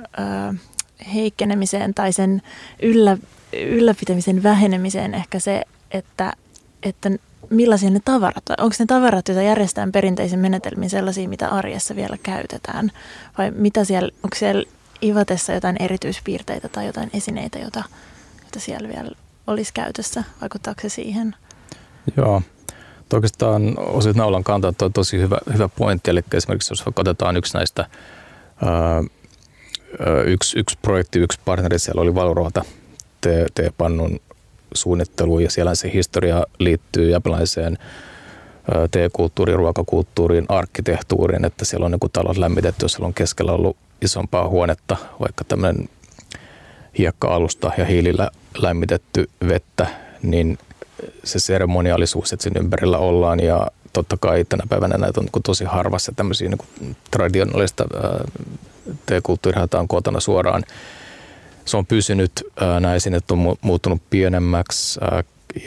heikkenemiseen 1.13 1.93
tai 1.93 2.13
sen 2.13 2.41
yllä, 2.81 3.17
ylläpitämisen 3.53 4.43
vähenemiseen 4.43 5.13
ehkä 5.13 5.39
se, 5.39 5.63
että, 5.91 6.33
että 6.83 7.09
millaisia 7.49 7.89
ne 7.89 7.99
tavarat 8.05 8.49
on? 8.49 8.55
Onko 8.59 8.75
ne 8.79 8.85
tavarat, 8.85 9.27
joita 9.27 9.41
järjestetään 9.41 9.91
perinteisen 9.91 10.39
menetelmin 10.39 10.89
sellaisia, 10.89 11.29
mitä 11.29 11.47
arjessa 11.47 11.95
vielä 11.95 12.17
käytetään? 12.23 12.91
Vai 13.37 13.51
mitä 13.51 13.83
siellä, 13.83 14.09
onko 14.23 14.35
siellä 14.35 14.63
Ivatessa 15.03 15.53
jotain 15.53 15.75
erityispiirteitä 15.79 16.69
tai 16.69 16.85
jotain 16.85 17.09
esineitä, 17.13 17.59
joita, 17.59 17.83
joita 18.41 18.59
siellä 18.59 18.89
vielä 18.89 19.11
olisi 19.47 19.73
käytössä? 19.73 20.23
Vaikuttaako 20.41 20.81
se 20.81 20.89
siihen? 20.89 21.35
Joo. 22.17 22.41
Oikeastaan 23.13 23.61
osit 23.77 24.15
naulan 24.15 24.43
kantaa 24.43 24.73
on 24.81 24.93
tosi 24.93 25.19
hyvä, 25.19 25.37
hyvä 25.53 25.67
pointti. 25.67 26.11
Eli 26.11 26.21
esimerkiksi 26.33 26.71
jos 26.71 26.83
katsotaan 26.95 27.37
yksi 27.37 27.57
näistä, 27.57 27.85
ää, 28.65 29.03
yksi, 30.25 30.59
yksi 30.59 30.77
projekti, 30.81 31.19
yksi 31.19 31.39
partneri 31.45 31.79
siellä 31.79 32.01
oli 32.01 32.15
Valruota 32.15 32.65
T-pannun 33.21 34.19
suunnittelu 34.73 35.39
ja 35.39 35.49
siellä 35.49 35.75
se 35.75 35.91
historia 35.93 36.43
liittyy 36.59 37.09
japanilaiseen 37.09 37.77
teekulttuuriin, 38.91 39.57
ruokakulttuuriin, 39.57 40.45
arkkitehtuuriin, 40.49 41.45
että 41.45 41.65
siellä 41.65 41.85
on 41.85 41.91
niin 41.91 42.11
talot 42.13 42.37
lämmitetty, 42.37 42.89
siellä 42.89 43.07
on 43.07 43.13
keskellä 43.13 43.51
ollut 43.51 43.77
isompaa 44.01 44.49
huonetta, 44.49 44.97
vaikka 45.19 45.43
tämmöinen 45.43 45.89
hiekka-alusta 46.97 47.71
ja 47.77 47.85
hiilillä 47.85 48.31
lämmitetty 48.57 49.29
vettä, 49.47 49.87
niin 50.23 50.57
se 51.23 51.39
seremoniaalisuus, 51.39 52.33
että 52.33 52.43
sen 52.43 52.53
ympärillä 52.57 52.97
ollaan 52.97 53.39
ja 53.39 53.67
totta 53.93 54.17
kai 54.19 54.45
tänä 54.45 54.63
päivänä 54.69 54.97
näitä 54.97 55.19
on 55.19 55.27
niin 55.33 55.43
tosi 55.43 55.65
harvassa 55.65 56.11
tämmöisiä 56.15 56.49
niin 56.49 56.95
traditionaalista 57.11 57.85
teekulttuuria 59.05 59.67
on 59.73 59.87
kotona 59.87 60.19
suoraan. 60.19 60.63
Se 61.69 61.77
on 61.77 61.85
pysynyt, 61.85 62.31
nämä 62.79 62.95
esineet 62.95 63.31
on 63.31 63.57
muuttunut 63.61 64.01
pienemmäksi, 64.09 64.99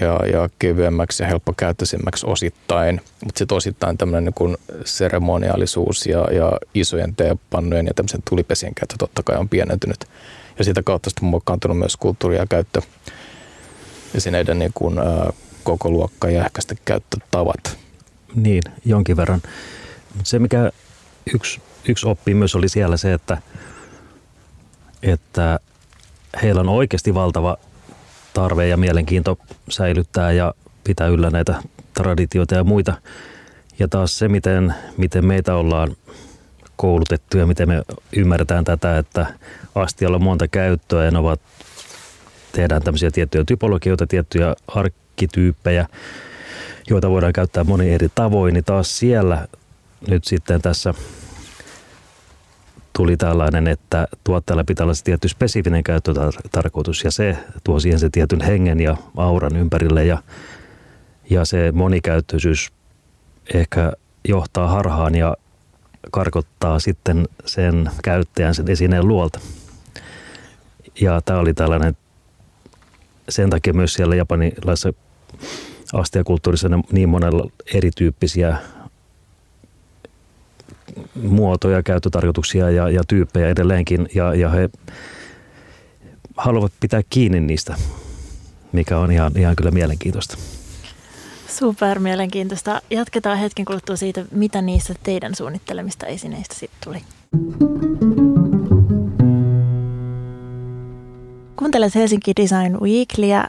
ja, 0.00 0.26
ja 0.32 0.48
kevyemmäksi 0.58 1.22
ja 1.22 1.26
helppokäyttöisemmäksi 1.26 2.26
osittain, 2.26 3.00
mutta 3.24 3.38
sitten 3.38 3.56
osittain 3.56 3.98
tämmöinen 3.98 4.32
niin 4.38 4.56
seremoniaalisuus 4.84 6.06
ja, 6.06 6.28
ja 6.32 6.52
isojen 6.74 7.16
teepannojen 7.16 7.86
ja 7.86 7.94
tämmöisen 7.94 8.22
tulipesien 8.30 8.74
käyttö 8.74 8.94
totta 8.98 9.22
kai 9.22 9.36
on 9.36 9.48
pienentynyt. 9.48 10.04
Ja 10.58 10.64
sitä 10.64 10.82
kautta 10.82 11.10
sitten 11.10 11.28
muokkaantunut 11.28 11.78
myös 11.78 11.96
kulttuuri 11.96 12.36
ja 12.36 12.46
käyttö 12.46 12.82
esineiden 14.14 14.58
niin 14.58 14.72
kuin, 14.74 14.98
ä, 14.98 15.32
koko 15.62 15.90
luokka 15.90 16.30
ja 16.30 16.44
ehkä 16.44 16.60
sitten 16.60 16.78
käyttötavat. 16.84 17.78
Niin, 18.34 18.62
jonkin 18.84 19.16
verran. 19.16 19.42
Se, 20.22 20.38
mikä 20.38 20.72
yksi, 21.34 21.60
yksi 21.88 22.08
oppi 22.08 22.34
myös 22.34 22.54
oli 22.54 22.68
siellä 22.68 22.96
se, 22.96 23.12
että, 23.12 23.38
että 25.02 25.60
heillä 26.42 26.60
on 26.60 26.68
oikeasti 26.68 27.14
valtava 27.14 27.56
tarve 28.34 28.68
ja 28.68 28.76
mielenkiinto 28.76 29.38
säilyttää 29.70 30.32
ja 30.32 30.54
pitää 30.84 31.08
yllä 31.08 31.30
näitä 31.30 31.62
traditioita 31.94 32.54
ja 32.54 32.64
muita. 32.64 32.94
Ja 33.78 33.88
taas 33.88 34.18
se, 34.18 34.28
miten, 34.28 34.74
miten 34.96 35.26
meitä 35.26 35.54
ollaan 35.54 35.96
koulutettu 36.76 37.38
ja 37.38 37.46
miten 37.46 37.68
me 37.68 37.82
ymmärretään 38.16 38.64
tätä, 38.64 38.98
että 38.98 39.26
astialla 39.74 40.16
on 40.16 40.22
monta 40.22 40.48
käyttöä 40.48 41.04
ja 41.04 41.10
ne 41.10 41.18
ovat, 41.18 41.40
tehdään 42.52 42.82
tämmöisiä 42.82 43.10
tiettyjä 43.10 43.44
typologioita, 43.44 44.06
tiettyjä 44.06 44.54
arkkityyppejä, 44.68 45.86
joita 46.90 47.10
voidaan 47.10 47.32
käyttää 47.32 47.64
moni 47.64 47.94
eri 47.94 48.08
tavoin, 48.14 48.54
niin 48.54 48.64
taas 48.64 48.98
siellä 48.98 49.48
nyt 50.08 50.24
sitten 50.24 50.62
tässä 50.62 50.94
tuli 52.92 53.16
tällainen, 53.16 53.68
että 53.68 54.08
tuottajalla 54.24 54.64
pitää 54.64 54.84
olla 54.84 54.94
se 54.94 55.04
tietty 55.04 55.28
spesifinen 55.28 55.84
käyttötarkoitus 55.84 57.04
ja 57.04 57.10
se 57.10 57.36
tuo 57.64 57.80
siihen 57.80 58.00
se 58.00 58.10
tietyn 58.10 58.40
hengen 58.40 58.80
ja 58.80 58.96
auran 59.16 59.56
ympärille 59.56 60.04
ja, 60.04 60.22
ja 61.30 61.44
se 61.44 61.72
monikäyttöisyys 61.72 62.72
ehkä 63.54 63.92
johtaa 64.28 64.68
harhaan 64.68 65.14
ja 65.14 65.36
karkottaa 66.10 66.78
sitten 66.78 67.28
sen 67.44 67.90
käyttäjän 68.04 68.54
sen 68.54 68.70
esineen 68.70 69.08
luolta. 69.08 69.40
Ja 71.00 71.20
tämä 71.24 71.38
oli 71.38 71.54
tällainen, 71.54 71.96
sen 73.28 73.50
takia 73.50 73.72
myös 73.72 73.94
siellä 73.94 74.14
japanilaisessa 74.14 74.92
astiakulttuurissa 75.92 76.68
niin 76.92 77.08
monella 77.08 77.50
erityyppisiä 77.74 78.56
muotoja, 81.22 81.82
käyttötarkoituksia 81.82 82.70
ja, 82.70 82.88
ja 82.88 83.02
tyyppejä 83.08 83.48
edelleenkin 83.48 84.08
ja, 84.14 84.34
ja 84.34 84.50
he 84.50 84.70
haluavat 86.36 86.72
pitää 86.80 87.02
kiinni 87.10 87.40
niistä, 87.40 87.74
mikä 88.72 88.98
on 88.98 89.12
ihan, 89.12 89.32
ihan 89.36 89.56
kyllä 89.56 89.70
mielenkiintoista. 89.70 90.36
Super 91.48 91.98
mielenkiintoista. 91.98 92.82
Jatketaan 92.90 93.38
hetken 93.38 93.64
kuluttua 93.64 93.96
siitä, 93.96 94.24
mitä 94.30 94.62
niistä 94.62 94.94
teidän 95.02 95.34
suunnittelemista 95.34 96.06
esineistä 96.06 96.54
sitten 96.54 96.78
tuli. 96.84 96.98
Kuuntelet 101.56 101.94
Helsinki 101.94 102.32
Design 102.36 102.80
Weeklyä. 102.80 103.48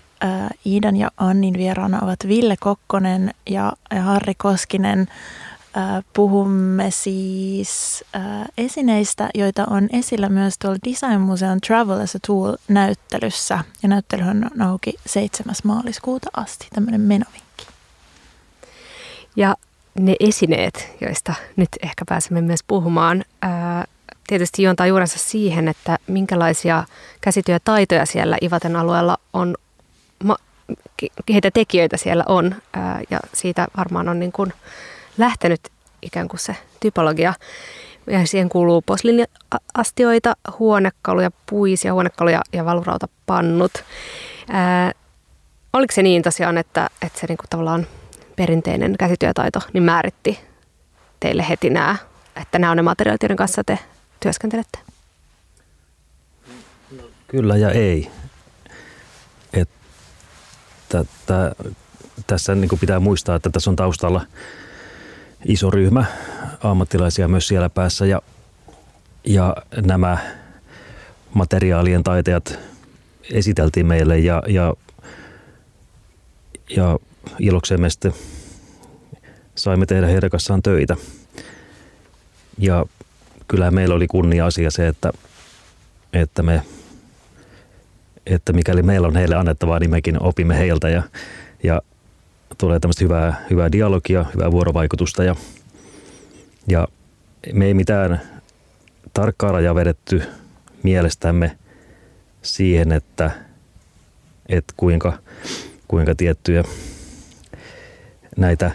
Iidan 0.65 0.95
ja 0.95 1.11
Annin 1.17 1.53
vieraana 1.53 1.99
ovat 2.01 2.19
Ville 2.27 2.55
Kokkonen 2.59 3.33
ja 3.49 3.73
Harri 4.01 4.33
Koskinen 4.35 5.07
puhumme 6.13 6.91
siis 6.91 8.03
esineistä, 8.57 9.29
joita 9.35 9.65
on 9.69 9.89
esillä 9.93 10.29
myös 10.29 10.55
tuolla 10.61 10.77
Design 10.89 11.21
Museum 11.21 11.61
Travel 11.67 12.01
as 12.01 12.15
a 12.15 12.19
Tool-näyttelyssä. 12.27 13.59
Ja 13.83 13.89
näyttelyhän 13.89 14.49
on 14.51 14.61
auki 14.61 14.93
7. 15.05 15.55
maaliskuuta 15.63 16.29
asti, 16.33 16.67
tämmöinen 16.73 17.01
menovinkki. 17.01 17.67
Ja 19.35 19.55
ne 19.99 20.15
esineet, 20.19 20.95
joista 21.01 21.33
nyt 21.55 21.69
ehkä 21.83 22.05
pääsemme 22.09 22.41
myös 22.41 22.59
puhumaan, 22.67 23.23
tietysti 24.27 24.63
juontaa 24.63 24.87
juurensa 24.87 25.19
siihen, 25.19 25.67
että 25.67 25.97
minkälaisia 26.07 26.83
käsityötaitoja 27.21 28.05
siellä 28.05 28.37
Ivaten 28.41 28.75
alueella 28.75 29.17
on, 29.33 29.55
keitä 31.25 31.51
tekijöitä 31.51 31.97
siellä 31.97 32.23
on. 32.27 32.55
Ja 33.09 33.19
siitä 33.33 33.67
varmaan 33.77 34.09
on 34.09 34.19
niin 34.19 34.31
kuin 34.31 34.53
lähtenyt 35.17 35.59
ikään 36.01 36.27
kuin 36.27 36.39
se 36.39 36.55
typologia. 36.79 37.33
Ja 38.07 38.27
siihen 38.27 38.49
kuuluu 38.49 38.81
posliiniastioita, 38.81 40.33
huonekaluja, 40.59 41.31
puisia 41.45 41.93
huonekaluja 41.93 42.41
ja 42.53 42.65
valurautapannut. 42.65 43.71
Ää, 44.49 44.91
oliko 45.73 45.93
se 45.93 46.03
niin 46.03 46.21
tosiaan, 46.21 46.57
että, 46.57 46.89
että 47.01 47.19
se 47.19 47.27
niinku 47.27 47.43
tavallaan 47.49 47.87
perinteinen 48.35 48.95
käsityötaito 48.99 49.59
niin 49.73 49.83
määritti 49.83 50.39
teille 51.19 51.45
heti 51.49 51.69
nämä, 51.69 51.95
että 52.41 52.59
nämä 52.59 52.71
on 52.71 52.77
ne 52.77 52.83
materiaalit, 52.83 53.23
joiden 53.23 53.37
kanssa 53.37 53.63
te 53.63 53.79
työskentelette? 54.19 54.79
Kyllä 57.27 57.57
ja 57.57 57.71
ei. 57.71 58.11
Että, 59.53 61.05
tässä 62.27 62.55
niin 62.55 62.79
pitää 62.79 62.99
muistaa, 62.99 63.35
että 63.35 63.49
tässä 63.49 63.69
on 63.69 63.75
taustalla 63.75 64.25
iso 65.45 65.71
ryhmä 65.71 66.05
ammattilaisia 66.63 67.27
myös 67.27 67.47
siellä 67.47 67.69
päässä 67.69 68.05
ja, 68.05 68.21
ja 69.23 69.55
nämä 69.85 70.17
materiaalien 71.33 72.03
taiteet 72.03 72.59
esiteltiin 73.31 73.85
meille 73.85 74.19
ja, 74.19 74.43
ja, 74.47 74.73
ja 76.69 76.99
iloksemme 77.39 77.89
sitten 77.89 78.13
saimme 79.55 79.85
tehdä 79.85 80.07
heidän 80.07 80.29
kanssaan 80.29 80.61
töitä. 80.61 80.95
Ja 82.57 82.85
kyllä 83.47 83.71
meillä 83.71 83.95
oli 83.95 84.07
kunnia-asia 84.07 84.71
se, 84.71 84.87
että, 84.87 85.11
että, 86.13 86.43
me, 86.43 86.61
että 88.25 88.53
mikäli 88.53 88.83
meillä 88.83 89.07
on 89.07 89.15
heille 89.15 89.35
annettavaa, 89.35 89.79
niin 89.79 89.89
mekin 89.89 90.23
opimme 90.23 90.57
heiltä 90.57 90.89
ja, 90.89 91.03
ja 91.63 91.81
tulee 92.57 92.79
tämmöistä 92.79 93.03
hyvää, 93.03 93.45
hyvää 93.49 93.71
dialogia, 93.71 94.25
hyvää 94.35 94.51
vuorovaikutusta 94.51 95.23
ja, 95.23 95.35
ja 96.67 96.87
me 97.53 97.65
ei 97.65 97.73
mitään 97.73 98.21
tarkkaa 99.13 99.51
rajaa 99.51 99.75
vedetty 99.75 100.23
mielestämme 100.83 101.57
siihen, 102.41 102.91
että, 102.91 103.31
että 104.49 104.73
kuinka, 104.77 105.13
kuinka 105.87 106.15
tiettyjä 106.15 106.63
näitä 108.37 108.71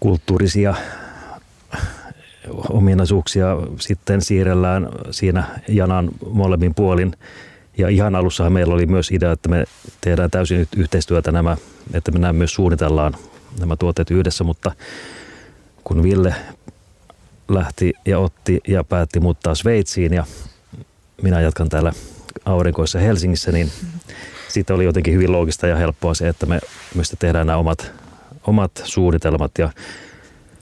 kulttuurisia 0.00 0.74
ominaisuuksia 2.70 3.56
sitten 3.80 4.22
siirrellään 4.22 4.88
siinä 5.10 5.44
janan 5.68 6.10
molemmin 6.30 6.74
puolin. 6.74 7.16
Ja 7.78 7.88
ihan 7.88 8.14
alussahan 8.14 8.52
meillä 8.52 8.74
oli 8.74 8.86
myös 8.86 9.10
idea, 9.10 9.32
että 9.32 9.48
me 9.48 9.64
tehdään 10.00 10.30
täysin 10.30 10.68
yhteistyötä 10.76 11.32
nämä, 11.32 11.56
että 11.94 12.10
me 12.10 12.18
näin 12.18 12.36
myös 12.36 12.54
suunnitellaan 12.54 13.14
nämä 13.60 13.76
tuotteet 13.76 14.10
yhdessä, 14.10 14.44
mutta 14.44 14.72
kun 15.84 16.02
Ville 16.02 16.34
lähti 17.48 17.92
ja 18.06 18.18
otti 18.18 18.60
ja 18.68 18.84
päätti 18.84 19.20
muuttaa 19.20 19.54
Sveitsiin 19.54 20.12
ja 20.12 20.24
minä 21.22 21.40
jatkan 21.40 21.68
täällä 21.68 21.92
aurinkoissa 22.44 22.98
Helsingissä, 22.98 23.52
niin 23.52 23.70
siitä 24.48 24.74
oli 24.74 24.84
jotenkin 24.84 25.14
hyvin 25.14 25.32
loogista 25.32 25.66
ja 25.66 25.76
helppoa 25.76 26.14
se, 26.14 26.28
että 26.28 26.46
me 26.46 26.60
myös 26.94 27.14
tehdään 27.18 27.46
nämä 27.46 27.58
omat, 27.58 27.92
omat 28.46 28.82
suunnitelmat. 28.84 29.52
Ja 29.58 29.70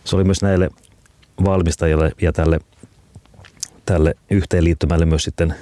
se 0.05 0.17
oli 0.17 0.25
myös 0.25 0.43
näille 0.43 0.71
valmistajille 1.45 2.13
ja 2.23 2.33
tälle, 2.33 2.61
tälle 3.87 4.15
yhteenliittymälle 4.31 5.07
myös 5.07 5.25
sitten 5.25 5.55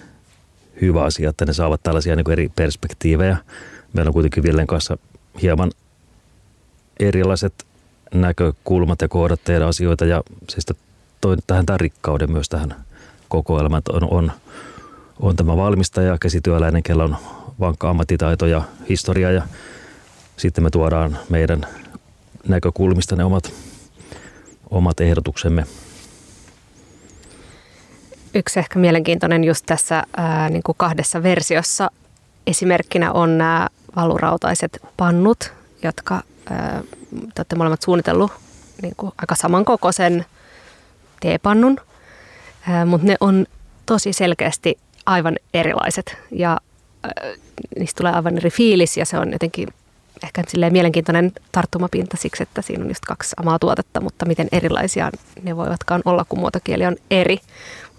hyvä 0.80 1.04
asia, 1.04 1.30
että 1.30 1.46
ne 1.46 1.52
saavat 1.52 1.82
tällaisia 1.82 2.16
niin 2.16 2.30
eri 2.30 2.48
perspektiivejä. 2.56 3.36
Meillä 3.92 4.08
on 4.08 4.12
kuitenkin 4.12 4.42
Villen 4.42 4.66
kanssa 4.66 4.98
hieman 5.42 5.70
erilaiset 7.00 7.66
näkökulmat 8.14 9.00
ja 9.02 9.08
kohdat 9.08 9.40
tehdä 9.44 9.66
asioita 9.66 10.04
ja 10.04 10.22
siis 10.48 10.66
toi 11.20 11.36
tähän 11.46 11.66
tämän 11.66 11.80
rikkauden 11.80 12.32
myös 12.32 12.48
tähän 12.48 12.74
kokoelmaan, 13.28 13.82
on, 13.88 14.08
on, 14.10 14.32
on 15.20 15.36
tämä 15.36 15.56
valmistaja, 15.56 16.18
käsityöläinen, 16.18 16.82
kello 16.82 17.04
on 17.04 17.16
vankka 17.60 17.90
ammattitaito 17.90 18.46
ja 18.46 18.62
historia 18.88 19.30
ja 19.30 19.42
sitten 20.36 20.64
me 20.64 20.70
tuodaan 20.70 21.18
meidän 21.28 21.66
näkökulmista 22.48 23.16
ne 23.16 23.24
omat 23.24 23.52
omat 24.70 25.00
ehdotuksemme. 25.00 25.66
Yksi 28.34 28.58
ehkä 28.58 28.78
mielenkiintoinen 28.78 29.44
just 29.44 29.66
tässä 29.66 30.04
ää, 30.16 30.50
niin 30.50 30.62
kuin 30.62 30.76
kahdessa 30.78 31.22
versiossa 31.22 31.90
esimerkkinä 32.46 33.12
on 33.12 33.38
nämä 33.38 33.68
valurautaiset 33.96 34.82
pannut, 34.96 35.52
jotka 35.82 36.22
ää, 36.50 36.82
te 37.10 37.40
olette 37.40 37.56
molemmat 37.56 37.82
suunnitellut 37.82 38.32
niin 38.82 38.94
kuin 38.96 39.12
aika 39.18 39.34
samankokoisen 39.34 40.26
teepannun, 41.20 41.76
mutta 42.86 43.06
ne 43.06 43.16
on 43.20 43.46
tosi 43.86 44.12
selkeästi 44.12 44.78
aivan 45.06 45.36
erilaiset 45.54 46.16
ja 46.30 46.58
ää, 47.02 47.12
niistä 47.78 47.98
tulee 47.98 48.12
aivan 48.12 48.36
eri 48.36 48.50
fiilis 48.50 48.96
ja 48.96 49.06
se 49.06 49.18
on 49.18 49.32
jotenkin 49.32 49.68
ehkä 50.22 50.42
silleen 50.48 50.72
mielenkiintoinen 50.72 51.32
tarttumapinta 51.52 52.16
siksi, 52.16 52.42
että 52.42 52.62
siinä 52.62 52.84
on 52.84 52.90
just 52.90 53.04
kaksi 53.04 53.34
samaa 53.36 53.58
tuotetta, 53.58 54.00
mutta 54.00 54.26
miten 54.26 54.48
erilaisia 54.52 55.10
ne 55.42 55.56
voivatkaan 55.56 56.02
olla, 56.04 56.24
kun 56.28 56.38
muotokieli 56.38 56.86
on 56.86 56.96
eri. 57.10 57.40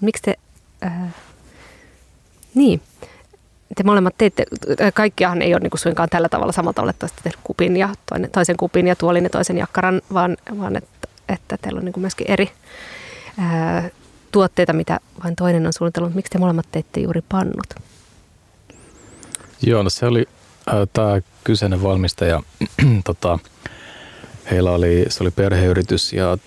Miksi 0.02 0.24
te, 0.24 0.36
äh, 0.86 1.16
niin, 2.56 2.82
te 3.76 3.84
molemmat 3.84 4.16
teitte, 4.18 4.46
äh, 4.82 4.94
kaikkiahan 4.94 5.42
ei 5.42 5.54
ole 5.54 5.60
niin 5.60 5.70
kuin 5.70 5.80
suinkaan 5.80 6.10
tällä 6.10 6.30
tavalla 6.30 6.52
samalla 6.52 6.74
tavalla, 6.74 6.90
että 6.90 7.06
olette 7.06 7.40
kupin 7.44 7.78
ja 7.78 7.90
toinen, 8.10 8.32
toisen 8.32 8.58
kupin 8.58 8.88
ja 8.88 8.96
tuolin 8.96 9.24
ja 9.24 9.30
toisen 9.30 9.58
jakkaran, 9.58 10.02
vaan, 10.14 10.38
vaan 10.60 10.76
että, 10.76 11.08
että 11.30 11.58
teillä 11.58 11.78
on 11.78 11.86
niin 11.86 11.94
kuin 11.94 12.02
myöskin 12.02 12.32
eri 12.32 12.52
äh, 13.40 13.92
tuotteita, 14.32 14.74
mitä 14.74 15.00
vain 15.24 15.36
toinen 15.36 15.68
on 15.68 15.74
suunnitellut. 15.74 16.16
Miksi 16.16 16.32
te 16.32 16.38
molemmat 16.38 16.68
teitte 16.72 17.00
juuri 17.00 17.22
pannut? 17.30 17.76
Joo, 19.62 19.84
no 19.84 19.90
se 19.90 20.06
oli 20.06 20.26
tämä 20.94 21.22
kyseinen 21.44 21.84
valmistaja, 21.84 22.44
tota, 23.04 23.40
heillä 24.52 24.72
oli, 24.72 25.06
se 25.10 25.24
oli 25.24 25.32
perheyritys 25.32 26.14
ja 26.14 26.38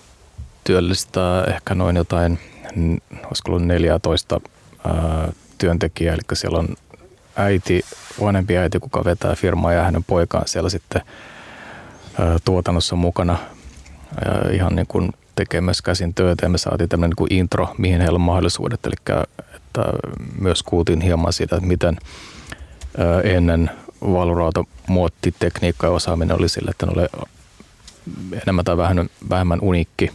työllistää 0.63 1.43
ehkä 1.43 1.75
noin 1.75 1.95
jotain, 1.95 2.39
olisiko 3.27 3.51
ollut 3.51 3.65
14 3.65 4.41
ää, 4.85 5.31
työntekijää, 5.57 6.13
eli 6.13 6.21
siellä 6.33 6.59
on 6.59 6.67
äiti, 7.35 7.85
vanhempi 8.21 8.57
äiti, 8.57 8.79
kuka 8.79 9.05
vetää 9.05 9.35
firmaa 9.35 9.73
ja 9.73 9.83
hänen 9.83 10.03
poikaan 10.03 10.47
siellä 10.47 10.69
sitten 10.69 11.01
tuotannossa 12.45 12.95
mukana. 12.95 13.37
Ja 14.25 14.51
ihan 14.55 14.75
niin 14.75 14.87
kuin 14.87 15.11
tekee 15.35 15.61
myös 15.61 15.81
käsin 15.81 16.13
töitä. 16.13 16.45
Ja 16.45 16.49
me 16.49 16.57
saatiin 16.57 16.89
tämmöinen 16.89 17.09
niin 17.09 17.15
kuin 17.15 17.33
intro, 17.33 17.75
mihin 17.77 18.01
heillä 18.01 18.15
on 18.15 18.21
mahdollisuudet, 18.21 18.85
eli 18.85 19.19
että 19.55 19.83
myös 20.39 20.63
kuultiin 20.63 21.01
hieman 21.01 21.33
siitä, 21.33 21.55
että 21.55 21.67
miten 21.67 21.97
ennen 23.23 23.71
valurauta 24.01 24.63
muottitekniikka 24.87 25.87
ja 25.87 25.91
osaaminen 25.91 26.37
oli 26.37 26.49
sille, 26.49 26.71
että 26.71 26.85
ne 26.85 26.91
oli 26.95 27.25
enemmän 28.41 28.65
tai 28.65 28.77
vähemmän, 28.77 29.09
vähemmän 29.29 29.59
unikki, 29.61 30.11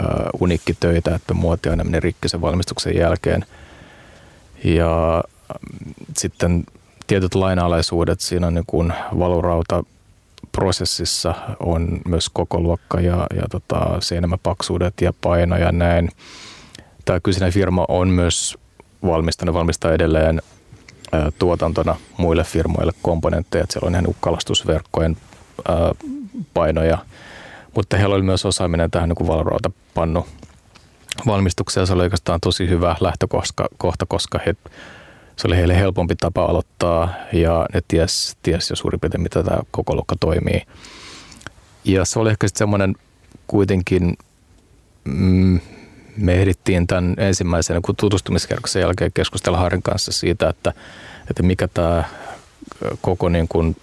uh, 0.00 0.40
unikki 0.42 0.76
töitä, 0.80 1.14
että 1.14 1.34
muoti 1.34 1.68
aina 1.68 1.84
meni 1.84 2.00
rikki 2.00 2.28
sen 2.28 2.40
valmistuksen 2.40 2.96
jälkeen. 2.96 3.44
Ja 4.64 5.24
sitten 6.16 6.64
tietyt 7.06 7.34
lainalaisuudet 7.34 8.20
siinä 8.20 8.50
niin 8.50 8.64
kuin 8.66 8.92
valurauta 9.18 9.84
prosessissa 10.52 11.34
on 11.60 12.00
myös 12.08 12.28
koko 12.28 12.60
luokka 12.60 13.00
ja, 13.00 13.26
ja 13.36 13.42
tota, 13.50 14.00
seinämäpaksuudet 14.00 14.94
ja 15.00 15.12
paino 15.20 15.56
ja 15.56 15.72
näin. 15.72 16.08
Tämä 17.04 17.20
kyseinen 17.20 17.52
firma 17.52 17.84
on 17.88 18.08
myös 18.08 18.58
valmistanut, 19.04 19.54
valmistaa 19.54 19.92
edelleen 19.92 20.42
tuotantona 21.38 21.96
muille 22.16 22.44
firmoille 22.44 22.92
komponentteja. 23.02 23.66
Siellä 23.68 23.86
on 23.86 23.94
ihan 23.94 24.14
kalastusverkkojen 24.20 25.16
painoja, 26.54 26.98
mutta 27.74 27.96
heillä 27.96 28.14
oli 28.14 28.22
myös 28.22 28.46
osaaminen 28.46 28.90
tähän 28.90 29.08
niin 29.08 29.28
valrautapannu 29.28 30.26
valmistukseen. 31.26 31.86
Se 31.86 31.92
oli 31.92 32.02
oikeastaan 32.02 32.40
tosi 32.40 32.68
hyvä 32.68 32.96
lähtökohta, 33.00 34.06
koska 34.08 34.40
he, 34.46 34.54
se 35.36 35.46
oli 35.46 35.56
heille 35.56 35.76
helpompi 35.76 36.16
tapa 36.16 36.44
aloittaa 36.44 37.14
ja 37.32 37.66
ne 37.74 37.82
ties, 37.88 38.36
ties 38.42 38.70
jo 38.70 38.76
suurin 38.76 39.00
piirtein, 39.00 39.22
mitä 39.22 39.42
tämä 39.42 39.58
koko 39.70 39.94
luokka 39.94 40.16
toimii. 40.20 40.62
Ja 41.84 42.04
se 42.04 42.18
oli 42.18 42.30
ehkä 42.30 42.48
sitten 42.48 42.58
semmoinen 42.58 42.94
kuitenkin 43.46 44.16
mm, 45.04 45.60
me 46.16 46.34
ehdittiin 46.34 46.86
tämän 46.86 47.14
ensimmäisen 47.18 47.74
niin 47.76 47.96
tutustumiskerroksen 47.96 48.80
jälkeen 48.80 49.12
keskustella 49.14 49.58
Harin 49.58 49.82
kanssa 49.82 50.12
siitä, 50.12 50.48
että, 50.48 50.72
että 51.30 51.42
mikä 51.42 51.68
tämä 51.68 52.04
koko 53.00 53.28
niin 53.28 53.48
kuin, 53.48 53.76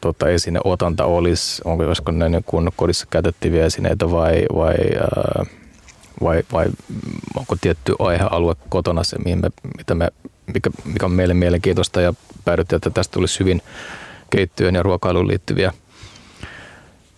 tota, 0.00 0.28
esineotanta 0.28 1.04
olisi, 1.04 1.62
onko 1.64 1.84
joskus 1.84 2.14
ne 2.14 2.28
niin 2.28 2.44
kuin 2.44 2.70
kodissa 2.76 3.06
käytettäviä 3.10 3.66
esineitä 3.66 4.10
vai, 4.10 4.46
vai, 4.54 4.74
ää, 5.00 5.44
vai, 6.22 6.42
vai 6.52 6.66
onko 7.36 7.56
tietty 7.60 7.94
aihealue 7.98 8.54
kotona 8.68 9.04
se, 9.04 9.18
mihin 9.18 9.40
me, 9.40 9.50
mitä 9.76 9.94
me, 9.94 10.08
mikä, 10.54 10.70
mikä 10.84 11.06
on 11.06 11.12
meille 11.12 11.34
mielenkiintoista 11.34 12.00
ja 12.00 12.14
päädyttiin, 12.44 12.76
että 12.76 12.90
tästä 12.90 13.12
tulisi 13.12 13.40
hyvin 13.40 13.62
keittiöön 14.30 14.74
ja 14.74 14.82
ruokailuun 14.82 15.28
liittyviä. 15.28 15.72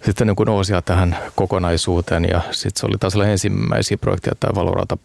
Sitten 0.05 0.27
niin 0.27 0.37
kuin 0.37 0.49
osia 0.49 0.83
tähän 0.83 1.17
kokonaisuuteen 1.35 2.25
ja 2.25 2.41
sitten 2.51 2.81
se 2.81 2.87
oli 2.87 2.99
taas 3.01 3.15
ensimmäisiä 3.17 3.97
projekteja 3.97 4.35
tämä 4.41 4.55
Valorata 4.55 4.99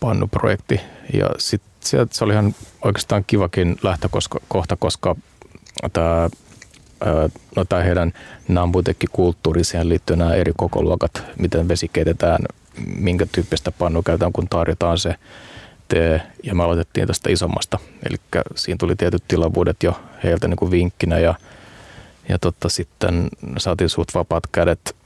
pannuprojekti 0.00 0.80
ja 1.12 1.26
sitten 1.38 2.08
se 2.10 2.24
oli 2.24 2.32
ihan 2.32 2.54
oikeastaan 2.84 3.24
kivakin 3.26 3.76
lähtökohta, 3.82 4.76
koska 4.78 5.16
tämä 5.92 6.28
no 7.56 7.64
tämä 7.64 7.82
heidän 7.82 8.12
nambutekki-kulttuuri, 8.48 9.64
siihen 9.64 9.88
liittyy 9.88 10.16
nämä 10.16 10.34
eri 10.34 10.52
kokoluokat, 10.56 11.22
miten 11.38 11.68
vesi 11.68 11.88
keitetään, 11.92 12.44
minkä 12.96 13.26
tyyppistä 13.32 13.72
pannu 13.72 14.02
käytetään, 14.02 14.32
kun 14.32 14.48
tarjotaan 14.48 14.98
se 14.98 15.14
tee. 15.88 16.22
Ja 16.42 16.54
me 16.54 16.62
aloitettiin 16.64 17.06
tästä 17.06 17.30
isommasta. 17.30 17.78
Eli 18.10 18.16
siinä 18.54 18.78
tuli 18.78 18.96
tietyt 18.96 19.24
tilavuudet 19.28 19.82
jo 19.82 20.00
heiltä 20.24 20.48
niin 20.48 20.56
kuin 20.56 20.70
vinkkinä 20.70 21.18
ja, 21.18 21.34
ja 22.28 22.38
totta, 22.38 22.68
sitten 22.68 23.28
saatiin 23.58 23.88
suut 23.88 24.14
vapaat 24.14 24.46
kädet 24.52 24.96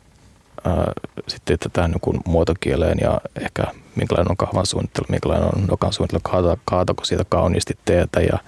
ää, 0.65 0.93
sitten 1.29 1.59
tähän 1.73 1.91
niin 1.91 2.21
muotokieleen 2.27 2.99
ja 3.01 3.21
ehkä 3.41 3.65
minkälainen 3.97 4.31
on 4.31 4.37
kahvan 4.37 4.67
suunnittelu, 4.67 5.07
minkälainen 5.09 5.49
on 5.57 5.67
nokan 5.67 5.93
suunnittelu, 5.93 6.21
kaata, 6.23 6.59
kaatako 6.65 7.05
siitä 7.05 7.25
kauniisti 7.29 7.79
teetä 7.85 8.21
ja, 8.21 8.39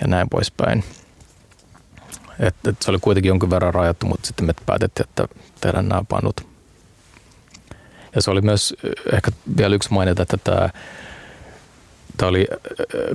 ja 0.00 0.06
näin 0.06 0.28
poispäin. 0.28 0.84
Et, 2.40 2.54
et 2.68 2.82
se 2.82 2.90
oli 2.90 2.98
kuitenkin 3.00 3.28
jonkin 3.28 3.50
verran 3.50 3.74
rajattu, 3.74 4.06
mutta 4.06 4.26
sitten 4.26 4.46
me 4.46 4.54
päätettiin, 4.66 5.08
että 5.08 5.28
tehdään 5.60 5.88
nämä 5.88 6.04
pannut. 6.08 6.46
Ja 8.14 8.22
se 8.22 8.30
oli 8.30 8.40
myös 8.40 8.74
ehkä 9.12 9.30
vielä 9.56 9.74
yksi 9.74 9.92
mainita, 9.92 10.22
että 10.22 10.36
tämä, 10.36 10.70
tämä 12.16 12.28
oli 12.28 12.46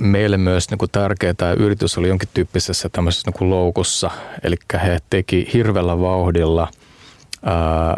meille 0.00 0.36
myös 0.36 0.70
niin 0.70 0.78
kuin 0.78 0.90
tärkeää. 0.90 1.34
Tämä 1.34 1.52
yritys 1.52 1.98
oli 1.98 2.08
jonkin 2.08 2.28
tyyppisessä 2.34 2.88
tämmöisessä 2.88 3.30
niin 3.30 3.38
kuin 3.38 3.50
loukussa. 3.50 4.10
Eli 4.42 4.56
he 4.84 4.98
teki 5.10 5.50
hirveällä 5.52 6.00
vauhdilla 6.00 6.68
ää, 7.42 7.96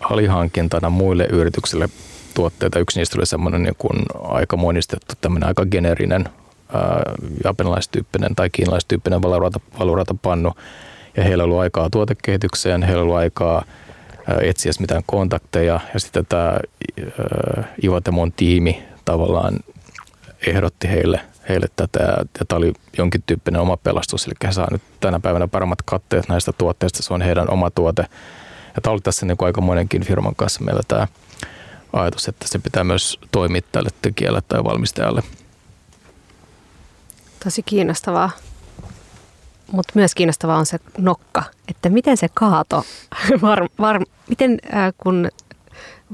alihankintana 0.00 0.90
muille 0.90 1.24
yrityksille 1.24 1.88
tuotteita. 2.34 2.78
Yksi 2.78 3.00
niistä 3.00 3.18
oli 3.18 3.26
semmoinen 3.26 3.62
niin 3.62 3.76
kuin 3.78 4.02
aika 4.22 4.56
monistettu, 4.56 5.14
tämmöinen 5.20 5.48
aika 5.48 5.66
generinen 5.66 6.28
japanilaistyyppinen 7.44 8.34
tai 8.34 8.50
kiinalaistyyppinen 8.50 9.22
valurata, 9.78 10.14
pannu. 10.22 10.52
Ja 11.16 11.24
heillä 11.24 11.44
oli 11.44 11.58
aikaa 11.58 11.90
tuotekehitykseen, 11.90 12.82
heillä 12.82 13.02
oli 13.02 13.14
aikaa 13.14 13.64
etsiä 14.40 14.72
mitään 14.80 15.02
kontakteja. 15.06 15.80
Ja 15.94 16.00
sitten 16.00 16.26
tämä 16.26 16.58
Ivatemon 17.84 18.32
tiimi 18.32 18.82
tavallaan 19.04 19.54
ehdotti 20.46 20.88
heille, 20.88 21.20
heille 21.48 21.66
tätä. 21.76 21.98
Ja 22.38 22.44
tämä 22.48 22.56
oli 22.58 22.72
jonkin 22.98 23.22
tyyppinen 23.26 23.60
oma 23.60 23.76
pelastus. 23.76 24.26
Eli 24.26 24.34
he 24.44 24.52
saavat 24.52 24.72
nyt 24.72 24.82
tänä 25.00 25.20
päivänä 25.20 25.48
paremmat 25.48 25.82
katteet 25.82 26.28
näistä 26.28 26.52
tuotteista. 26.52 27.02
Se 27.02 27.14
on 27.14 27.22
heidän 27.22 27.50
oma 27.50 27.70
tuote. 27.70 28.06
Ja 28.74 28.80
tämä 28.82 28.92
oli 28.92 29.00
tässä 29.00 29.26
niin 29.26 29.36
aika 29.38 29.60
monenkin 29.60 30.04
firman 30.04 30.36
kanssa 30.36 30.64
meillä 30.64 30.82
tämä 30.88 31.06
ajatus, 31.92 32.28
että 32.28 32.48
se 32.48 32.58
pitää 32.58 32.84
myös 32.84 33.18
toimittajalle, 33.32 33.90
tekijälle 34.02 34.40
tai 34.48 34.64
valmistajalle– 34.64 35.22
Tosi 37.44 37.62
kiinnostavaa. 37.62 38.30
Mutta 39.72 39.92
myös 39.94 40.14
kiinnostavaa 40.14 40.56
on 40.56 40.66
se 40.66 40.78
nokka, 40.98 41.42
että 41.68 41.88
miten 41.88 42.16
se 42.16 42.28
kaato, 42.34 42.84
var, 43.42 43.68
var, 43.78 44.00
miten 44.28 44.58
äh, 44.74 44.92
kun 44.98 45.28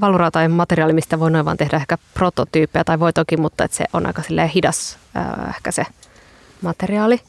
valura 0.01 0.31
tai 0.31 0.47
materiaali, 0.47 0.93
mistä 0.93 1.19
voi 1.19 1.31
noin 1.31 1.45
vaan 1.45 1.57
tehdä 1.57 1.77
ehkä 1.77 1.97
prototyyppejä 2.13 2.83
tai 2.83 2.99
voi 2.99 3.13
toki, 3.13 3.37
mutta 3.37 3.63
että 3.63 3.77
se 3.77 3.85
on 3.93 4.05
aika 4.05 4.21
hidas 4.55 4.97
äh, 5.17 5.49
ehkä 5.49 5.71
se 5.71 5.83
materiaali, 6.61 7.19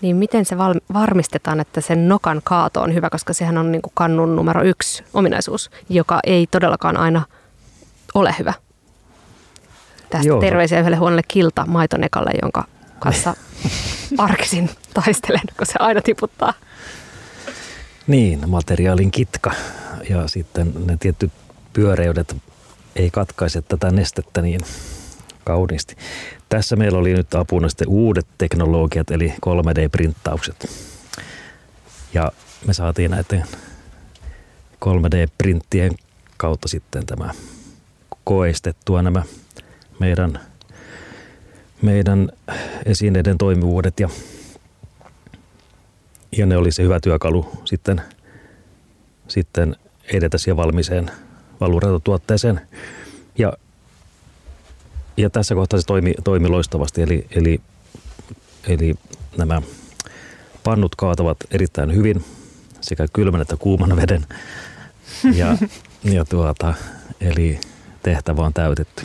niin 0.00 0.16
miten 0.16 0.44
se 0.44 0.58
val, 0.58 0.74
varmistetaan, 0.92 1.60
että 1.60 1.80
sen 1.80 2.08
nokan 2.08 2.40
kaato 2.44 2.80
on 2.80 2.94
hyvä, 2.94 3.10
koska 3.10 3.32
sehän 3.32 3.58
on 3.58 3.72
niin 3.72 3.82
kuin 3.82 3.92
kannun 3.94 4.36
numero 4.36 4.62
yksi 4.62 5.04
ominaisuus, 5.14 5.70
joka 5.88 6.20
ei 6.24 6.46
todellakaan 6.46 6.96
aina 6.96 7.22
ole 8.14 8.34
hyvä. 8.38 8.54
Tästä 10.10 10.28
Joo. 10.28 10.40
terveisiä 10.40 10.80
yhdelle 10.80 10.96
huonolle 10.96 11.22
kilta 11.28 11.66
maitonekalle, 11.66 12.30
jonka 12.42 12.64
kanssa 13.00 13.34
arkisin 14.18 14.70
taistelen, 14.94 15.42
kun 15.56 15.66
se 15.66 15.74
aina 15.78 16.00
tiputtaa. 16.00 16.54
Niin, 18.06 18.50
materiaalin 18.50 19.10
kitka 19.10 19.52
ja 20.10 20.28
sitten 20.28 20.72
ne 20.86 20.96
tietty 20.96 21.30
pyöreydet 21.72 22.36
ei 22.96 23.10
katkaise 23.10 23.62
tätä 23.62 23.90
nestettä 23.90 24.42
niin 24.42 24.60
kauniisti. 25.44 25.96
Tässä 26.48 26.76
meillä 26.76 26.98
oli 26.98 27.14
nyt 27.14 27.34
apuna 27.34 27.68
sitten 27.68 27.88
uudet 27.88 28.26
teknologiat 28.38 29.10
eli 29.10 29.34
3D-printtaukset. 29.46 30.70
Ja 32.14 32.32
me 32.66 32.72
saatiin 32.72 33.10
näiden 33.10 33.44
3D-printtien 34.84 35.94
kautta 36.36 36.68
sitten 36.68 37.06
tämä 37.06 37.30
koeistettua 38.24 39.02
nämä 39.02 39.22
meidän 39.98 40.40
meidän 41.82 42.28
esineiden 42.84 43.38
toimivuudet 43.38 44.00
ja, 44.00 44.08
ja 46.32 46.46
ne 46.46 46.56
oli 46.56 46.72
se 46.72 46.82
hyvä 46.82 47.00
työkalu 47.00 47.50
sitten, 47.64 48.02
sitten 49.28 49.76
edetä 50.12 50.38
siihen 50.38 50.56
valmiiseen 50.56 51.10
valuratotuotteeseen. 51.60 52.60
Ja, 53.38 53.52
ja 55.16 55.30
tässä 55.30 55.54
kohtaa 55.54 55.80
se 55.80 55.86
toimi, 55.86 56.14
toimi 56.24 56.48
loistavasti, 56.48 57.02
eli, 57.02 57.26
eli, 57.30 57.60
eli 58.68 58.94
nämä 59.36 59.62
pannut 60.64 60.94
kaatavat 60.96 61.36
erittäin 61.50 61.94
hyvin 61.94 62.24
sekä 62.80 63.06
kylmän 63.12 63.40
että 63.40 63.56
kuuman 63.56 63.96
veden. 63.96 64.26
Ja, 65.34 65.56
ja 66.14 66.24
tuota, 66.24 66.74
eli 67.20 67.60
tehtävä 68.02 68.42
on 68.42 68.52
täytetty. 68.52 69.02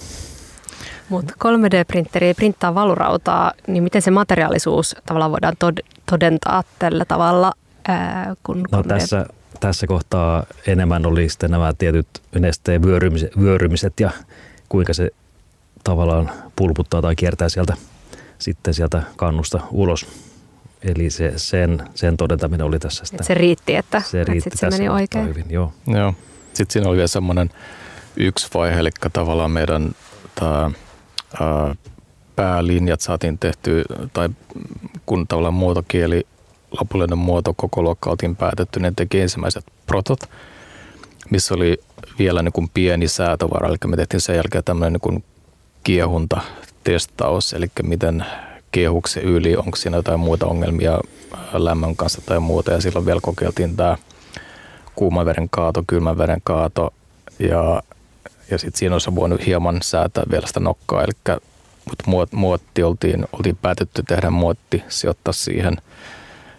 Mutta 1.09 1.33
3D-printeri 1.33 2.33
printtaa 2.35 2.75
valurautaa, 2.75 3.51
niin 3.67 3.83
miten 3.83 4.01
se 4.01 4.11
materiaalisuus 4.11 4.95
tavallaan 5.05 5.31
voidaan 5.31 5.55
tod- 5.65 5.85
todentaa 6.09 6.63
tällä 6.79 7.05
tavalla? 7.05 7.53
Ää, 7.87 8.35
kun 8.43 8.63
no 8.71 8.83
tässä, 8.83 9.25
tässä 9.59 9.87
kohtaa 9.87 10.43
enemmän 10.67 11.05
oli 11.05 11.29
sitten 11.29 11.51
nämä 11.51 11.73
tietyt 11.77 12.07
nesteen 12.39 12.83
vyörymiset, 12.83 13.39
vyörymiset 13.39 13.99
ja 13.99 14.11
kuinka 14.69 14.93
se 14.93 15.11
tavallaan 15.83 16.31
pulputtaa 16.55 17.01
tai 17.01 17.15
kiertää 17.15 17.49
sieltä 17.49 17.73
sitten 18.39 18.73
sieltä 18.73 19.03
kannusta 19.15 19.59
ulos. 19.71 20.07
Eli 20.83 21.09
se, 21.09 21.33
sen, 21.35 21.83
sen 21.95 22.17
todentaminen 22.17 22.65
oli 22.65 22.79
tässä 22.79 23.05
sitä. 23.05 23.17
Et 23.19 23.27
se 23.27 23.33
riitti, 23.33 23.75
että 23.75 24.01
se, 24.01 24.23
riitti 24.23 24.49
että 24.49 24.59
se 24.59 24.77
meni 24.77 24.89
oikein. 24.89 25.27
Hyvin, 25.27 25.45
joo. 25.49 25.73
joo. 25.87 26.13
Sitten 26.53 26.73
siinä 26.73 26.89
oli 26.89 26.95
vielä 26.95 27.07
semmoinen 27.07 27.49
yksi 28.17 28.47
vaihe, 28.53 28.79
eli 28.79 28.89
tavallaan 29.13 29.51
meidän 29.51 29.91
tämä 30.35 30.71
päälinjat 32.35 33.01
saatiin 33.01 33.37
tehty, 33.37 33.83
tai 34.13 34.29
kun 35.05 35.27
tavallaan 35.27 35.53
muotokieli, 35.53 36.27
lopullinen 36.79 37.17
muoto 37.17 37.53
koko 37.53 37.81
luokka 37.81 38.09
oltiin 38.09 38.35
päätetty, 38.35 38.79
ne 38.79 38.93
teki 38.95 39.21
ensimmäiset 39.21 39.65
protot, 39.85 40.19
missä 41.29 41.53
oli 41.53 41.77
vielä 42.19 42.41
niin 42.41 42.51
kuin 42.51 42.69
pieni 42.73 43.07
säätövara, 43.07 43.67
eli 43.67 43.77
me 43.85 43.95
tehtiin 43.95 44.21
sen 44.21 44.35
jälkeen 44.35 44.63
tämmöinen 44.63 44.93
niin 44.93 45.01
kuin 45.01 45.23
kiehuntatestaus, 45.83 47.53
eli 47.53 47.67
miten 47.83 48.25
kiehuuko 48.71 49.07
se 49.07 49.19
yli, 49.19 49.55
onko 49.55 49.75
siinä 49.75 49.97
jotain 49.97 50.19
muita 50.19 50.45
ongelmia 50.45 50.99
lämmön 51.53 51.95
kanssa 51.95 52.21
tai 52.25 52.39
muuta, 52.39 52.71
ja 52.71 52.81
silloin 52.81 53.05
vielä 53.05 53.19
kokeiltiin 53.21 53.75
tämä 53.75 53.97
kuuman 54.95 55.25
veden 55.25 55.49
kaato, 55.49 55.83
kylmän 55.87 56.17
veden 56.17 56.41
kaato, 56.43 56.93
ja 57.39 57.81
ja 58.51 58.57
sitten 58.57 58.79
siinä 58.79 58.95
olisi 58.95 59.15
voinut 59.15 59.45
hieman 59.45 59.79
säätää 59.81 60.23
vielä 60.31 60.47
sitä 60.47 60.59
nokkaa, 60.59 61.03
eli 61.03 61.39
mutta 61.85 62.03
muotti 62.31 62.83
oltiin, 62.83 63.25
oltiin 63.33 63.55
päätetty 63.55 64.03
tehdä 64.03 64.29
muotti, 64.29 64.83
sijoittaa 64.87 65.33
siihen, 65.33 65.77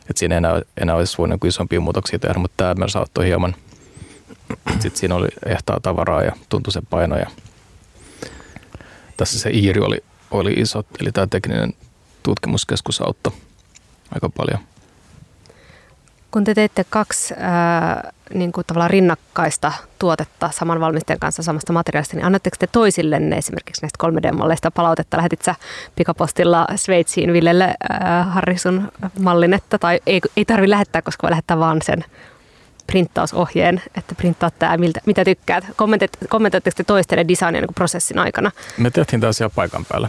että 0.00 0.18
siinä 0.18 0.36
enää, 0.36 0.62
enää 0.80 0.94
olisi 0.94 1.18
voinut 1.18 1.44
isompia 1.44 1.80
muutoksia 1.80 2.18
tehdä, 2.18 2.38
mutta 2.38 2.54
tämä 2.56 2.74
myös 2.74 2.96
auttoi 2.96 3.26
hieman. 3.26 3.54
Sitten 4.70 4.96
siinä 4.96 5.14
oli 5.14 5.28
ehtaa 5.46 5.80
tavaraa 5.80 6.22
ja 6.22 6.32
tuntui 6.48 6.72
se 6.72 6.80
paino 6.90 7.16
ja 7.16 7.26
tässä 9.16 9.38
se 9.38 9.50
Iiri 9.50 9.80
oli, 9.80 9.98
oli 10.30 10.52
iso, 10.52 10.84
eli 11.00 11.12
tämä 11.12 11.26
tekninen 11.26 11.74
tutkimuskeskus 12.22 13.00
auttoi 13.00 13.32
aika 14.10 14.28
paljon. 14.28 14.58
Kun 16.36 16.44
te 16.44 16.54
teitte 16.54 16.84
kaksi 16.90 17.34
ää, 17.38 18.12
niin 18.34 18.52
kuin 18.52 18.66
tavallaan 18.66 18.90
rinnakkaista 18.90 19.72
tuotetta 19.98 20.50
saman 20.52 20.80
valmistajan 20.80 21.20
kanssa 21.20 21.42
samasta 21.42 21.72
materiaalista, 21.72 22.16
niin 22.16 22.24
annatteko 22.24 22.56
te 22.58 22.66
toisillenne 22.66 23.36
esimerkiksi 23.36 23.82
näistä 23.82 24.06
3D-malleista 24.06 24.70
palautetta? 24.70 25.16
Lähetit 25.16 25.42
sä 25.42 25.54
pikapostilla 25.94 26.66
Sveitsiin 26.76 27.32
Villelle 27.32 27.74
ää, 27.90 28.24
Harri 28.24 28.58
sun 28.58 28.92
mallinetta, 29.20 29.78
tai 29.78 30.00
ei, 30.06 30.20
ei 30.36 30.44
tarvi 30.44 30.70
lähettää, 30.70 31.02
koska 31.02 31.22
voi 31.22 31.30
lähettää 31.30 31.58
vaan 31.58 31.82
sen 31.82 32.04
printtausohjeen, 32.86 33.82
että 33.94 34.14
printtaa 34.14 34.50
tämä, 34.50 34.76
miltä, 34.76 35.00
mitä 35.06 35.24
tykkäät. 35.24 35.64
Kommentoitteko 35.76 36.38
te 36.76 36.84
toistelle 36.84 37.28
designia 37.28 37.60
niin 37.60 37.74
prosessin 37.74 38.18
aikana? 38.18 38.50
Me 38.78 38.90
tehtiin 38.90 39.20
tämä 39.20 39.28
asia 39.28 39.50
paikan 39.50 39.84
päällä. 39.84 40.08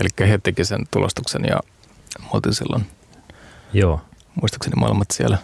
Eli 0.00 0.28
he 0.30 0.38
teki 0.42 0.64
sen 0.64 0.80
tulostuksen 0.90 1.42
ja 1.44 1.60
me 2.20 2.52
silloin, 2.52 2.86
Joo. 3.72 4.00
Muistaakseni 4.40 4.74
molemmat 4.76 5.10
siellä. 5.10 5.38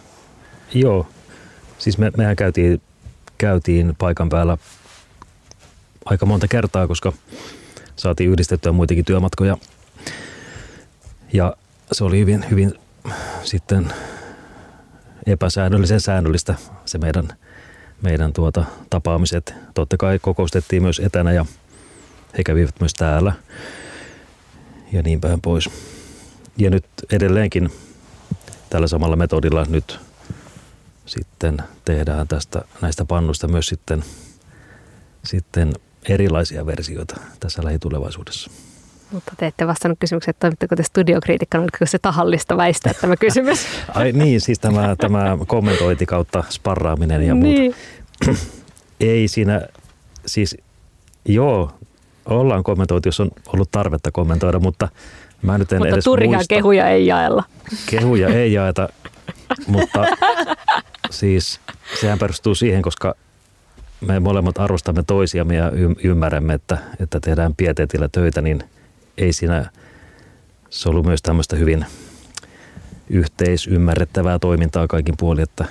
Joo, 0.73 1.07
siis 1.77 1.97
me, 1.97 2.11
mehän 2.17 2.35
käytiin, 2.35 2.81
käytiin 3.37 3.95
paikan 3.97 4.29
päällä 4.29 4.57
aika 6.05 6.25
monta 6.25 6.47
kertaa, 6.47 6.87
koska 6.87 7.13
saatiin 7.95 8.29
yhdistettyä 8.29 8.71
muitakin 8.71 9.05
työmatkoja. 9.05 9.57
Ja 11.33 11.55
se 11.91 12.03
oli 12.03 12.19
hyvin, 12.19 12.45
hyvin 12.49 12.73
sitten 13.43 13.93
epäsäännöllisen 15.25 16.01
säännöllistä 16.01 16.55
se 16.85 16.97
meidän, 16.97 17.27
meidän 18.01 18.33
tuota, 18.33 18.65
tapaamiset. 18.89 19.53
Totta 19.73 19.97
kai 19.97 20.19
kokoustettiin 20.19 20.81
myös 20.81 20.99
etänä 20.99 21.31
ja 21.31 21.45
he 22.37 22.43
kävivät 22.43 22.75
myös 22.79 22.93
täällä 22.93 23.33
ja 24.91 25.01
niin 25.01 25.21
päin 25.21 25.41
pois. 25.41 25.69
Ja 26.57 26.69
nyt 26.69 26.85
edelleenkin 27.11 27.71
tällä 28.75 28.87
samalla 28.87 29.15
metodilla 29.15 29.65
nyt 29.69 29.99
sitten 31.05 31.57
tehdään 31.85 32.27
tästä 32.27 32.61
näistä 32.81 33.05
pannuista 33.05 33.47
myös 33.47 33.67
sitten, 33.67 34.03
sitten 35.23 35.73
erilaisia 36.09 36.65
versioita 36.65 37.15
tässä 37.39 37.63
lähitulevaisuudessa. 37.63 38.51
Mutta 39.11 39.33
te 39.37 39.47
ette 39.47 39.67
vastannut 39.67 39.99
kysymykseen, 39.99 40.29
että 40.29 40.39
toimitteko 40.39 40.75
te 40.75 40.83
studiokriitikkana, 40.83 41.61
oliko 41.61 41.77
se 41.85 41.99
tahallista 41.99 42.57
väistää 42.57 42.93
tämä 42.93 43.15
kysymys? 43.15 43.65
Ai 43.93 44.11
niin, 44.11 44.41
siis 44.41 44.59
tämä, 44.59 44.95
tämä 44.95 45.37
kommentointi 45.47 46.05
kautta 46.05 46.43
sparraaminen 46.49 47.23
ja 47.23 47.35
muut. 47.35 47.55
Niin. 47.55 47.75
Ei 48.99 49.27
siinä, 49.27 49.61
siis 50.25 50.57
joo, 51.25 51.71
ollaan 52.25 52.63
kommentoitu, 52.63 53.07
jos 53.07 53.19
on 53.19 53.31
ollut 53.47 53.71
tarvetta 53.71 54.11
kommentoida, 54.11 54.59
mutta 54.59 54.89
mä 55.41 55.57
nyt 55.57 55.71
en 55.71 55.79
mutta 55.79 55.95
edes 55.95 56.05
muista. 56.05 56.55
kehuja 56.55 56.89
ei 56.89 57.07
jaella. 57.07 57.43
Kehuja 57.89 58.27
ei 58.27 58.53
jaeta, 58.53 58.89
mutta 59.67 60.05
siis 61.09 61.59
sehän 62.01 62.19
perustuu 62.19 62.55
siihen, 62.55 62.81
koska 62.81 63.15
me 64.01 64.19
molemmat 64.19 64.57
arvostamme 64.57 65.03
toisiamme 65.07 65.55
ja 65.55 65.71
ymmärrämme, 66.03 66.53
että, 66.53 66.77
että 66.99 67.19
tehdään 67.19 67.55
pieteetillä 67.55 68.09
töitä, 68.11 68.41
niin 68.41 68.63
ei 69.17 69.33
siinä, 69.33 69.69
se 70.69 70.89
ollut 70.89 71.05
myös 71.05 71.21
tämmöistä 71.21 71.55
hyvin 71.55 71.85
yhteisymmärrettävää 73.09 74.39
toimintaa 74.39 74.87
kaikin 74.87 75.15
puolin, 75.17 75.43
että 75.43 75.65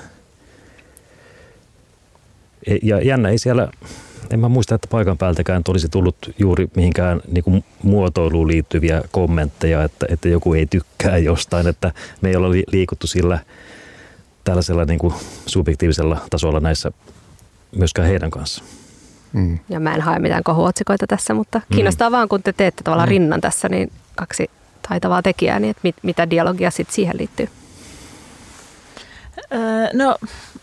ja 2.83 3.00
jännä 3.00 3.29
ei 3.29 3.38
siellä, 3.38 3.68
en 4.30 4.40
mä 4.40 4.48
muista, 4.48 4.74
että 4.74 4.88
paikan 4.90 5.18
päältäkään 5.18 5.62
olisi 5.68 5.88
tullut 5.88 6.16
juuri 6.38 6.68
mihinkään 6.76 7.20
niin 7.28 7.44
kuin 7.44 7.64
muotoiluun 7.82 8.48
liittyviä 8.48 9.02
kommentteja, 9.10 9.84
että, 9.84 10.06
että 10.08 10.28
joku 10.28 10.54
ei 10.54 10.66
tykkää 10.66 11.18
jostain, 11.18 11.66
että 11.66 11.92
me 12.20 12.28
ei 12.28 12.37
olla 12.37 12.50
liikuttu 12.50 13.06
sillä 13.06 13.38
tällaisella 14.44 14.84
niin 14.84 14.98
kuin 14.98 15.14
subjektiivisella 15.46 16.20
tasolla 16.30 16.60
näissä 16.60 16.92
myöskään 17.76 18.08
heidän 18.08 18.30
kanssa. 18.30 18.64
Mm. 19.32 19.58
Ja 19.68 19.80
mä 19.80 19.94
en 19.94 20.00
hae 20.00 20.18
mitään 20.18 20.44
kohuotsikoita 20.44 21.06
tässä, 21.06 21.34
mutta 21.34 21.60
kiinnostaa 21.72 22.10
mm. 22.10 22.12
vaan, 22.12 22.28
kun 22.28 22.42
te 22.42 22.52
teette 22.52 22.82
tavallaan 22.82 23.08
mm. 23.08 23.10
rinnan 23.10 23.40
tässä, 23.40 23.68
niin 23.68 23.92
kaksi 24.14 24.50
taitavaa 24.88 25.22
tekijää, 25.22 25.60
niin 25.60 25.70
että 25.70 25.80
mit, 25.82 25.96
mitä 26.02 26.30
dialogia 26.30 26.70
sitten 26.70 26.94
siihen 26.94 27.18
liittyy? 27.18 27.48
Öö, 29.52 29.88
no, 29.92 30.16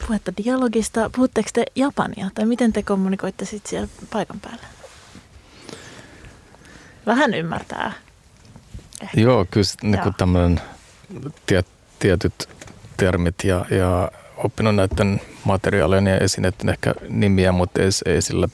puhetta 0.08 0.32
dialogista. 0.46 1.10
Puhutteko 1.16 1.50
te 1.54 1.66
japania 1.76 2.30
tai 2.36 2.46
miten 2.46 2.74
te 2.74 2.84
kommunikoitte 2.84 3.46
sitten 3.46 3.70
siellä 3.70 3.88
paikan 4.12 4.40
päällä? 4.40 4.64
Vähän 7.06 7.34
ymmärtää. 7.34 7.94
Ehkä. 9.02 9.22
Joo, 9.22 9.46
kyllä 9.52 9.68
niin 9.82 10.14
tämmöinen 10.18 10.62
tiet, 11.46 11.68
tietyt 12.00 12.50
termit 12.98 13.36
ja, 13.44 13.66
ja 13.70 14.12
oppinut 14.38 14.76
näiden 14.76 15.22
materiaalien 15.44 16.08
ja 16.08 16.18
esineiden 16.18 16.70
ehkä 16.70 16.94
nimiä, 17.10 17.52
mutta 17.52 17.82
ei, 17.82 17.90
ei 18.06 18.22
sillä 18.22 18.48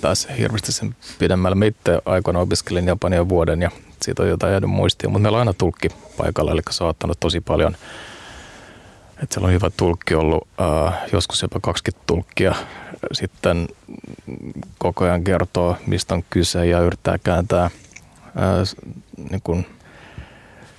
pääse 0.00 0.36
hirveästi 0.38 0.72
sen 0.72 0.96
pidemmälle. 1.18 1.54
Me 1.54 1.66
itse 1.66 1.98
aikoina 2.04 2.40
opiskelin 2.40 2.86
Japania 2.86 3.28
vuoden 3.28 3.62
ja 3.62 3.70
siitä 4.02 4.22
on 4.22 4.28
jotain 4.28 4.50
jäänyt 4.50 4.70
muistia, 4.70 5.10
mutta 5.10 5.22
meillä 5.22 5.36
on 5.36 5.40
aina 5.40 5.52
tulkki 5.52 5.88
paikalla, 6.16 6.52
eli 6.52 6.60
se 6.70 6.84
on 6.84 6.90
ottanut 6.90 7.20
tosi 7.20 7.40
paljon. 7.40 7.76
Että 9.22 9.34
siellä 9.34 9.46
on 9.46 9.52
hyvä 9.52 9.70
tulkki 9.76 10.14
ollut, 10.14 10.48
äh, 10.60 10.94
joskus 11.12 11.42
jopa 11.42 11.60
20 11.60 12.04
tulkkia. 12.06 12.54
Sitten 13.12 13.68
koko 14.78 15.04
ajan 15.04 15.24
kertoo, 15.24 15.76
mistä 15.86 16.14
on 16.14 16.24
kyse 16.30 16.66
ja 16.66 16.80
yrittää 16.80 17.18
kääntää 17.18 17.64
äh, 17.64 17.72
niin, 19.30 19.40
kuin 19.44 19.66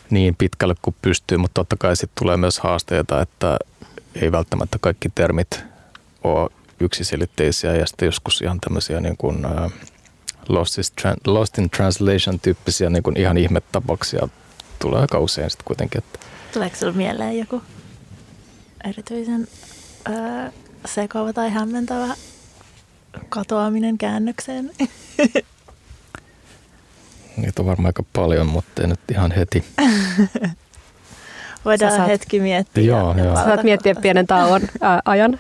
niin 0.10 0.36
pitkälle 0.36 0.76
kuin 0.82 0.96
pystyy, 1.02 1.38
mutta 1.38 1.54
totta 1.54 1.76
kai 1.80 1.96
sitten 1.96 2.24
tulee 2.24 2.38
myös 2.38 2.60
haasteita, 2.60 3.22
että 3.22 3.58
ei 4.22 4.32
välttämättä 4.32 4.78
kaikki 4.82 5.10
termit 5.16 5.64
ole 6.24 6.50
yksiselitteisiä 6.80 7.76
ja 7.76 7.86
sitten 7.86 8.06
joskus 8.06 8.42
ihan 8.42 8.60
tämmöisiä 8.62 9.00
niin 9.00 9.18
kuin, 9.18 9.46
uh, 9.46 9.72
lost, 10.50 10.78
tra- 10.78 11.18
lost 11.26 11.58
in 11.58 11.70
translation 11.70 12.40
tyyppisiä 12.40 12.90
niin 12.90 13.18
ihan 13.18 13.38
ihmetapauksia 13.38 14.28
tulee 14.80 15.02
aika 15.02 15.20
usein 15.20 15.50
sitten 15.50 15.66
kuitenkin. 15.66 15.98
Että. 15.98 16.20
Tuleeko 16.54 16.76
sinulle 16.76 16.98
mieleen 16.98 17.40
joku 17.40 17.62
erityisen 18.90 19.48
uh, 20.10 20.54
sekava 20.86 21.34
tai 21.34 21.50
hämmentävä 21.50 22.16
katoaminen 23.30 23.98
käännökseen? 23.98 24.72
Niitä 27.38 27.62
on 27.62 27.66
varmaan 27.66 27.86
aika 27.86 28.04
paljon, 28.14 28.48
mutta 28.48 28.82
ei 28.82 28.88
nyt 28.88 29.00
ihan 29.12 29.32
heti. 29.32 29.66
Voidaan 31.66 31.96
saat... 31.96 32.08
hetki 32.08 32.40
miettiä. 32.40 32.84
Joo, 32.84 33.18
joo. 33.18 33.36
Saat 33.36 33.64
miettiä 33.64 33.96
pienen 33.96 34.28
tauon 34.28 34.62
ää, 34.82 35.02
ajan. 35.06 35.40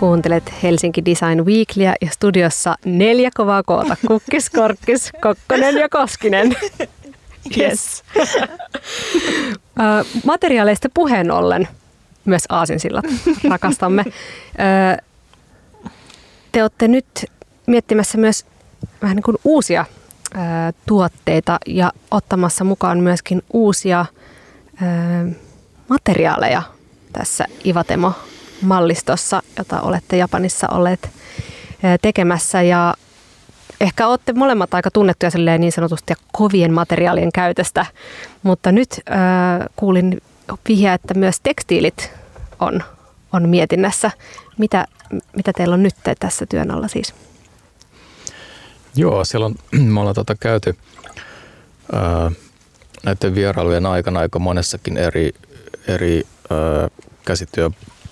Kuuntelet 0.00 0.52
Helsinki 0.62 1.04
Design 1.04 1.44
Weeklyä 1.44 1.94
ja 2.00 2.08
studiossa 2.10 2.74
neljä 2.84 3.30
kovaa 3.34 3.62
koota. 3.62 3.96
Kukkis, 4.06 4.50
Korkkis, 4.50 5.10
Kokkonen 5.22 5.76
ja 5.76 5.88
Koskinen. 5.88 6.56
Yes. 7.56 8.04
Materiaaleista 10.24 10.88
puheen 10.94 11.30
ollen, 11.30 11.68
myös 12.24 12.42
aasinsillat 12.48 13.04
rakastamme. 13.50 14.04
Te 16.52 16.62
olette 16.62 16.88
nyt 16.88 17.06
miettimässä 17.66 18.18
myös 18.18 18.46
vähän 19.02 19.16
niin 19.16 19.22
kuin 19.22 19.36
uusia 19.44 19.84
tuotteita 20.86 21.58
ja 21.66 21.92
ottamassa 22.10 22.64
mukaan 22.64 22.98
myöskin 22.98 23.42
uusia 23.52 24.06
materiaaleja 25.88 26.62
tässä 27.12 27.44
Ivatemo-mallistossa, 28.60 29.42
jota 29.58 29.80
olette 29.80 30.16
Japanissa 30.16 30.66
olleet 30.70 31.10
tekemässä. 32.02 32.62
Ja 32.62 32.94
ehkä 33.80 34.06
olette 34.06 34.32
molemmat 34.32 34.74
aika 34.74 34.90
tunnettuja 34.90 35.58
niin 35.58 35.72
sanotusti 35.72 36.14
kovien 36.32 36.72
materiaalien 36.72 37.32
käytöstä, 37.32 37.86
mutta 38.42 38.72
nyt 38.72 39.00
ää, 39.06 39.66
kuulin 39.76 40.22
vihjaa, 40.68 40.94
että 40.94 41.14
myös 41.14 41.40
tekstiilit 41.42 42.10
on, 42.60 42.82
on 43.32 43.48
mietinnässä. 43.48 44.10
Mitä, 44.58 44.86
mitä 45.36 45.52
teillä 45.56 45.74
on 45.74 45.82
nyt 45.82 45.94
tässä 46.20 46.46
työn 46.46 46.70
alla 46.70 46.88
siis? 46.88 47.14
Joo, 48.96 49.24
siellä 49.24 49.46
on, 49.46 49.54
me 49.92 50.00
ollaan 50.00 50.14
tota 50.14 50.34
käyty 50.40 50.76
ää, 51.92 52.30
näiden 53.04 53.34
vierailujen 53.34 53.86
aikana 53.86 54.20
aika 54.20 54.38
monessakin 54.38 54.96
eri, 54.96 55.32
eri 55.88 56.22
ää, 56.50 56.88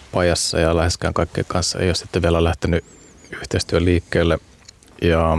käsityöpajassa 0.09 0.61
ja 0.61 0.77
läheskään 0.77 1.15
kaikkien 1.15 1.47
kanssa 1.49 1.79
ei 1.79 1.89
ole 1.89 1.95
sitten 1.95 2.23
vielä 2.23 2.45
lähtenyt 2.45 2.85
yhteistyö 3.33 3.85
liikkeelle. 3.85 4.39
Ja 5.03 5.39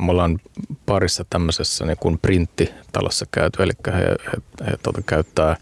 me 0.00 0.10
ollaan 0.10 0.40
parissa 0.86 1.24
tämmöisessä 1.30 1.84
niin 1.84 1.96
kuin 2.00 2.18
printtitalossa 2.18 3.26
käyty, 3.30 3.62
eli 3.62 3.72
he, 3.86 3.92
he, 3.92 4.66
he 4.66 4.76
tuota, 4.82 5.02
käyttää, 5.02 5.56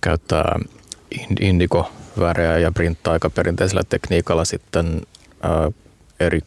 käyttää 0.00 0.58
indigo-värejä 1.40 2.58
ja 2.58 2.72
printtaa 2.72 3.12
aika 3.12 3.30
perinteisellä 3.30 3.82
tekniikalla 3.88 4.44
sitten 4.44 5.02
ää, 5.42 5.70
eri 6.20 6.40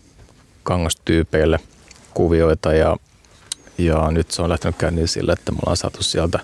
kangastyypeille 0.64 1.60
kuvioita 2.14 2.74
ja 2.74 2.98
ja 3.78 4.12
nyt 4.12 4.32
se 4.32 4.42
on 4.42 4.50
lähtenyt 4.50 4.76
käyntiin 4.78 5.08
sille, 5.08 5.34
että 5.34 5.52
me 5.52 5.58
ollaan 5.62 5.78
saatu 5.78 6.04
sieltä, 6.04 6.40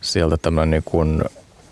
sieltä 0.00 0.36
tämmöinen 0.36 0.70
niin 0.70 0.82
kuin 0.84 1.22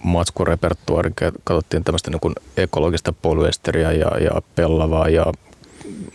matskurepertuaari, 0.02 1.10
katsottiin 1.44 1.84
tämmöistä 1.84 2.10
niin 2.10 2.20
kuin 2.20 2.34
ekologista 2.56 3.12
polyesteriä 3.12 3.92
ja, 3.92 4.18
ja 4.20 4.42
pellavaa 4.54 5.08
ja 5.08 5.26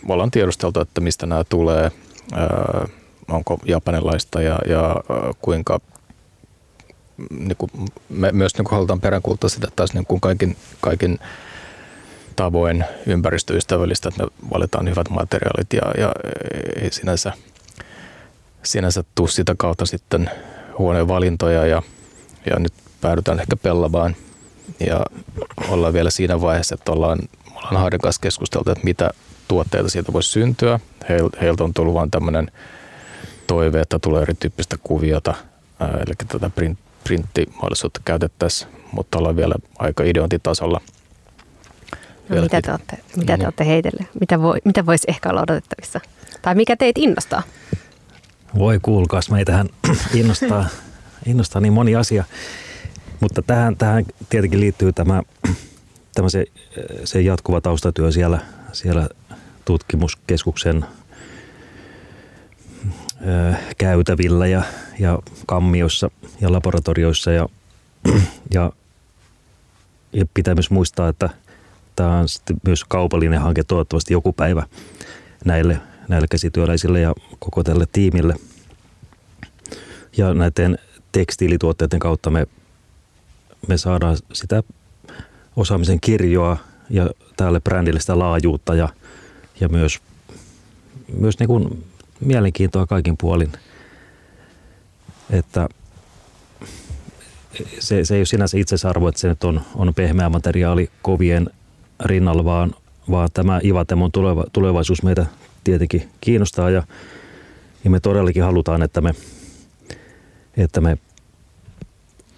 ollaan 0.08 0.30
tiedusteltu, 0.30 0.80
että 0.80 1.00
mistä 1.00 1.26
nämä 1.26 1.44
tulee, 1.44 1.90
ää, 2.32 2.88
onko 3.28 3.58
japanilaista 3.64 4.42
ja, 4.42 4.58
ja 4.68 4.82
ää, 4.88 5.32
kuinka 5.40 5.80
niin 7.30 7.56
kuin 7.56 7.70
me 8.08 8.32
myös 8.32 8.54
niin 8.54 8.64
kuin 8.64 8.76
halutaan 8.76 9.00
peräänkuuluttaa 9.00 9.50
sitä 9.50 9.68
taas 9.76 9.94
niin 9.94 10.06
kuin 10.06 10.20
kaikin, 10.20 10.56
kaikin 10.80 11.18
tavoin 12.36 12.84
ympäristöystävällistä, 13.06 14.08
että 14.08 14.22
me 14.22 14.30
valitaan 14.52 14.88
hyvät 14.88 15.10
materiaalit 15.10 15.72
ja, 15.72 15.82
ja 15.98 16.12
ei 16.82 16.92
sinänsä, 16.92 17.32
sinänsä 18.62 19.04
tuu 19.14 19.26
sitä 19.26 19.54
kautta 19.58 19.86
sitten 19.86 20.30
huoneen 20.78 21.08
valintoja 21.08 21.66
ja, 21.66 21.82
ja 22.50 22.58
nyt 22.58 22.72
päädytään 23.00 23.40
ehkä 23.40 23.56
pellavaan 23.56 24.16
ja 24.80 25.00
ollaan 25.68 25.92
vielä 25.92 26.10
siinä 26.10 26.40
vaiheessa, 26.40 26.74
että 26.74 26.92
ollaan, 26.92 27.18
ollaan 27.54 27.76
Harden 27.76 28.00
kanssa 28.00 28.20
keskusteltu, 28.20 28.70
että 28.70 28.84
mitä 28.84 29.10
tuotteita 29.48 29.88
siitä 29.88 30.12
voisi 30.12 30.28
syntyä. 30.28 30.80
Heil, 31.08 31.28
heiltä 31.40 31.64
on 31.64 31.74
tullut 31.74 31.94
vain 31.94 32.10
tämmöinen 32.10 32.50
toive, 33.46 33.80
että 33.80 33.98
tulee 33.98 34.22
erityyppistä 34.22 34.76
kuviota, 34.82 35.34
eli 35.80 36.14
tätä 36.28 36.50
print, 36.50 36.78
printtimahdollisuutta 37.04 38.00
käytettäisiin, 38.04 38.70
mutta 38.92 39.18
ollaan 39.18 39.36
vielä 39.36 39.54
aika 39.78 40.04
ideointitasolla. 40.04 40.80
No, 42.28 42.42
mitä 42.42 42.62
te 42.62 42.70
olette, 42.70 42.98
mitä 43.16 43.32
te 43.32 43.36
niin. 43.36 43.46
olette 43.46 43.66
heitelle? 43.66 44.06
Mitä, 44.20 44.40
voi, 44.42 44.58
mitä 44.64 44.86
voisi 44.86 45.04
ehkä 45.08 45.30
olla 45.30 45.40
odotettavissa? 45.42 46.00
Tai 46.42 46.54
mikä 46.54 46.76
teitä 46.76 47.00
innostaa? 47.00 47.42
Voi 48.58 48.78
kuulkaas, 48.82 49.30
meitähän 49.30 49.68
innostaa, 50.14 50.66
innostaa 51.26 51.60
niin 51.60 51.72
moni 51.72 51.96
asia. 51.96 52.24
Mutta 53.20 53.42
tähän, 53.42 53.76
tähän 53.76 54.04
tietenkin 54.28 54.60
liittyy 54.60 54.92
tämä, 54.92 55.22
tämä 56.14 56.28
se, 56.28 56.44
se 57.04 57.20
jatkuva 57.20 57.60
taustatyö 57.60 58.12
siellä, 58.12 58.38
siellä 58.72 59.08
tutkimuskeskuksen 59.64 60.86
ö, 63.26 63.54
käytävillä 63.78 64.46
ja, 64.46 64.62
ja 64.98 65.18
kammiossa 65.46 66.10
ja 66.40 66.52
laboratorioissa 66.52 67.32
ja, 67.32 67.48
ja, 68.54 68.72
ja 70.12 70.24
pitää 70.34 70.54
myös 70.54 70.70
muistaa, 70.70 71.08
että 71.08 71.30
tämä 71.96 72.18
on 72.18 72.26
myös 72.66 72.84
kaupallinen 72.84 73.40
hanke 73.40 73.64
toivottavasti 73.64 74.12
joku 74.12 74.32
päivä 74.32 74.66
näille, 75.44 75.80
näille 76.08 76.26
käsityöläisille 76.30 77.00
ja 77.00 77.14
koko 77.38 77.64
tälle 77.64 77.84
tiimille. 77.92 78.34
Ja 80.16 80.34
näiden 80.34 80.78
tekstiilituotteiden 81.12 81.98
kautta 81.98 82.30
me 82.30 82.46
me 83.68 83.76
saadaan 83.76 84.16
sitä 84.32 84.62
osaamisen 85.56 86.00
kirjoa 86.00 86.56
ja 86.90 87.10
tälle 87.36 87.60
brändille 87.60 88.00
sitä 88.00 88.18
laajuutta 88.18 88.74
ja, 88.74 88.88
ja 89.60 89.68
myös, 89.68 89.98
myös 91.18 91.38
niin 91.38 91.46
kuin 91.46 91.84
mielenkiintoa 92.20 92.86
kaikin 92.86 93.16
puolin. 93.16 93.52
Että 95.30 95.68
se, 97.78 98.04
se 98.04 98.14
ei 98.14 98.20
ole 98.20 98.26
sinänsä 98.26 98.58
itsesarvo, 98.58 99.08
että 99.08 99.20
se 99.20 99.28
nyt 99.28 99.44
on, 99.44 99.60
on 99.74 99.94
pehmeä 99.94 100.28
materiaali 100.28 100.90
kovien 101.02 101.50
rinnalla, 102.04 102.44
vaan, 102.44 102.74
vaan 103.10 103.28
tämä 103.34 103.60
Ivatemon 103.64 104.12
tuleva, 104.12 104.44
tulevaisuus 104.52 105.02
meitä 105.02 105.26
tietenkin 105.64 106.08
kiinnostaa 106.20 106.70
ja, 106.70 106.82
ja 107.84 107.90
me 107.90 108.00
todellakin 108.00 108.42
halutaan, 108.42 108.82
että 108.82 109.00
me, 109.00 109.14
että 110.56 110.80
me 110.80 110.98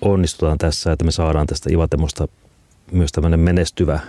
onnistutaan 0.00 0.58
tässä, 0.58 0.92
että 0.92 1.04
me 1.04 1.10
saadaan 1.10 1.46
tästä 1.46 1.70
Ivatemosta 1.72 2.28
myös 2.92 3.12
tämmöinen 3.12 3.40
menestyvä 3.40 4.00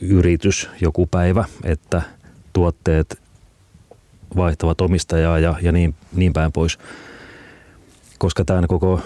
yritys 0.00 0.68
joku 0.80 1.06
päivä, 1.06 1.44
että 1.64 2.02
tuotteet 2.52 3.18
vaihtavat 4.36 4.80
omistajaa 4.80 5.38
ja, 5.38 5.54
ja 5.62 5.72
niin, 5.72 5.94
niin 6.14 6.32
päin 6.32 6.52
pois. 6.52 6.78
Koska 8.18 8.44
tämä 8.44 8.66
koko, 8.66 9.00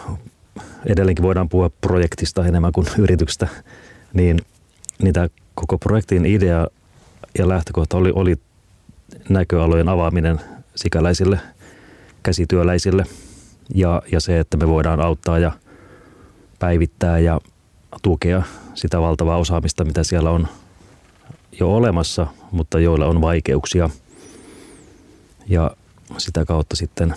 edelleenkin 0.86 1.22
voidaan 1.22 1.48
puhua 1.48 1.70
projektista 1.80 2.46
enemmän 2.46 2.72
kuin 2.72 2.86
yrityksestä, 2.98 3.48
niin, 4.12 4.40
niin 5.02 5.14
tämä 5.14 5.28
koko 5.54 5.78
projektin 5.78 6.26
idea 6.26 6.66
ja 7.38 7.48
lähtökohta 7.48 7.96
oli, 7.96 8.12
oli 8.14 8.36
näköalojen 9.28 9.88
avaaminen 9.88 10.40
sikäläisille 10.74 11.40
käsityöläisille– 12.22 13.04
ja, 13.74 14.02
ja 14.12 14.20
se, 14.20 14.40
että 14.40 14.56
me 14.56 14.68
voidaan 14.68 15.00
auttaa 15.00 15.38
ja 15.38 15.52
päivittää 16.58 17.18
ja 17.18 17.40
tukea 18.02 18.42
sitä 18.74 19.00
valtavaa 19.00 19.36
osaamista, 19.36 19.84
mitä 19.84 20.04
siellä 20.04 20.30
on 20.30 20.48
jo 21.60 21.74
olemassa, 21.74 22.26
mutta 22.50 22.80
joilla 22.80 23.06
on 23.06 23.20
vaikeuksia. 23.20 23.90
Ja 25.48 25.70
sitä 26.18 26.44
kautta 26.44 26.76
sitten 26.76 27.14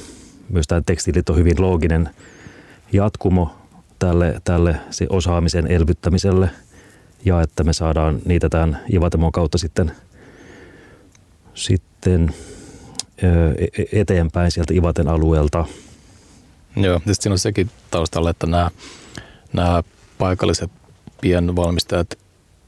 myös 0.50 0.68
tämä 0.68 0.82
tekstiilit 0.86 1.30
on 1.30 1.38
hyvin 1.38 1.62
looginen 1.62 2.10
jatkumo 2.94 3.56
tälle, 4.00 4.42
tälle 4.44 4.76
se 4.90 5.08
osaamisen 5.10 5.72
elvyttämiselle 5.72 6.50
ja 7.26 7.42
että 7.42 7.64
me 7.64 7.74
saadaan 7.74 8.20
niitä 8.26 8.50
tämän 8.50 8.80
Ivatemon 8.94 9.32
kautta 9.32 9.58
sitten, 9.58 9.92
sitten 11.54 12.34
e-, 13.18 13.82
e-, 13.82 14.02
eteenpäin 14.02 14.52
sieltä 14.52 14.74
Ivaten 14.74 15.08
alueelta– 15.08 15.66
Joo, 16.76 17.00
tietysti 17.00 17.24
siinä 17.24 17.34
on 17.34 17.40
sekin 17.40 17.70
taustalla, 17.92 18.30
että 18.30 18.48
nämä, 18.48 18.72
nämä 19.54 19.84
paikalliset 20.18 20.72
pienvalmistajat, 21.22 22.18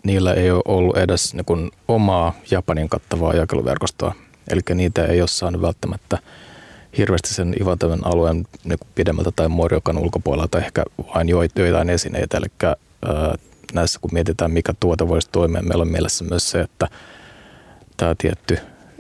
niillä 0.04 0.34
ei 0.34 0.52
ole 0.52 0.62
ollut 0.66 0.98
edes 0.98 1.34
niin 1.34 1.46
kuin 1.46 1.72
omaa 1.88 2.34
Japanin 2.52 2.90
kattavaa 2.90 3.34
jakeluverkostoa. 3.34 4.16
Eli 4.50 4.62
niitä 4.74 5.06
ei 5.06 5.22
ole 5.22 5.28
saanut 5.28 5.62
välttämättä 5.62 6.18
hirveästi 6.98 7.34
sen 7.34 7.56
Ivantaven 7.62 8.08
alueen 8.08 8.48
niin 8.64 8.80
pidemmältä 8.96 9.32
tai 9.36 9.50
Moriokan 9.50 9.98
ulkopuolella 9.98 10.48
tai 10.48 10.62
ehkä 10.62 10.84
vain 11.16 11.30
joitain 11.30 11.90
esineitä. 11.90 12.38
Eli 12.38 12.46
ää, 12.64 13.36
näissä 13.74 14.00
kun 14.00 14.14
mietitään, 14.14 14.52
mikä 14.52 14.74
tuote 14.80 15.08
voisi 15.08 15.30
toimia, 15.32 15.62
meillä 15.62 15.82
on 15.82 15.92
mielessä 15.92 16.24
myös 16.24 16.52
se, 16.52 16.62
että 16.62 16.88
tämä 17.98 18.16
tietty 18.18 18.58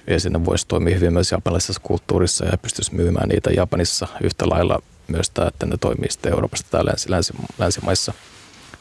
esine 0.07 0.45
voisi 0.45 0.67
toimia 0.67 0.95
hyvin 0.95 1.13
myös 1.13 1.31
japanilaisessa 1.31 1.81
kulttuurissa 1.83 2.45
ja 2.45 2.57
pystyisi 2.57 2.95
myymään 2.95 3.29
niitä 3.29 3.49
Japanissa 3.51 4.07
yhtä 4.21 4.49
lailla 4.49 4.79
myös 5.07 5.29
tämä, 5.29 5.47
että 5.47 5.65
ne 5.65 5.77
toimii 5.77 6.11
sitten 6.11 6.31
Euroopassa 6.31 6.65
tai 6.71 6.85
länsi, 6.85 7.11
länsi, 7.11 7.33
länsimaissa. 7.57 8.13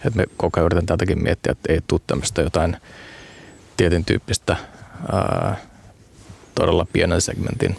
Et 0.04 0.14
me 0.14 0.24
koko 0.37 0.61
ajan 0.61 0.66
yritetään 0.66 0.98
tätäkin 0.98 1.22
miettiä, 1.22 1.52
että 1.52 1.72
ei 1.72 1.80
tule 1.87 2.00
tämmöistä 2.06 2.42
jotain 2.42 2.76
tietyn 3.76 4.04
tyyppistä 4.04 4.56
ää, 5.12 5.56
todella 6.54 6.87
pienen 6.92 7.20
segmentin 7.20 7.76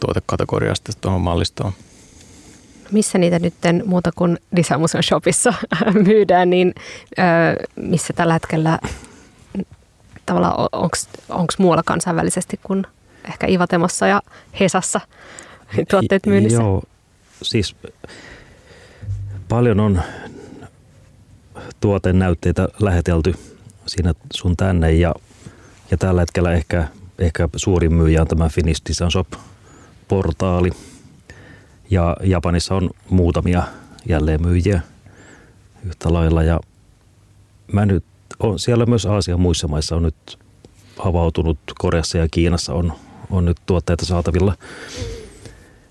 tuotekategoriasta 0.00 0.92
tuohon 1.00 1.20
mallistoon. 1.20 1.72
Missä 2.92 3.18
niitä 3.18 3.38
nyt 3.38 3.54
muuta 3.84 4.10
kuin 4.16 4.38
Lisämuseon 4.56 5.02
shopissa 5.02 5.54
myydään, 6.06 6.50
niin 6.50 6.74
ää, 7.16 7.56
missä 7.76 8.12
tällä 8.12 8.32
hetkellä 8.32 8.78
tavallaan 10.26 10.68
onko 11.28 11.52
muualla 11.58 11.82
kansainvälisesti 11.82 12.60
kuin 12.62 12.86
ehkä 13.28 13.46
Ivatemossa 13.46 14.06
ja 14.06 14.22
Hesassa 14.60 15.00
tuotteet 15.90 16.26
myynnissä? 16.26 16.62
Joo, 16.62 16.82
siis 17.42 17.76
paljon 19.48 19.80
on 19.80 20.02
tuotennäytteitä 21.80 22.68
lähetelty 22.80 23.34
siinä 23.86 24.14
sun 24.32 24.56
tänne 24.56 24.92
ja, 24.92 25.14
ja 25.90 25.96
tällä 25.96 26.20
hetkellä 26.20 26.52
ehkä, 26.52 26.88
ehkä 27.18 27.48
suurin 27.56 27.94
myyjä 27.94 28.20
on 28.20 28.28
tämä 28.28 28.48
Finnish 28.48 28.82
Design 28.88 29.10
Shop-portaali. 29.10 30.70
Ja 31.90 32.16
Japanissa 32.22 32.74
on 32.74 32.90
muutamia 33.10 33.62
jälleen 34.08 34.42
myyjiä 34.42 34.80
yhtä 35.86 36.12
lailla 36.12 36.42
ja 36.42 36.60
mä 37.72 37.86
nyt 37.86 38.04
on, 38.40 38.58
siellä 38.58 38.86
myös 38.86 39.06
Aasian 39.06 39.40
muissa 39.40 39.68
maissa 39.68 39.96
on 39.96 40.02
nyt 40.02 40.38
avautunut, 40.98 41.58
Koreassa 41.78 42.18
ja 42.18 42.28
Kiinassa 42.30 42.74
on, 42.74 42.92
on 43.30 43.44
nyt 43.44 43.56
tuotteita 43.66 44.06
saatavilla. 44.06 44.54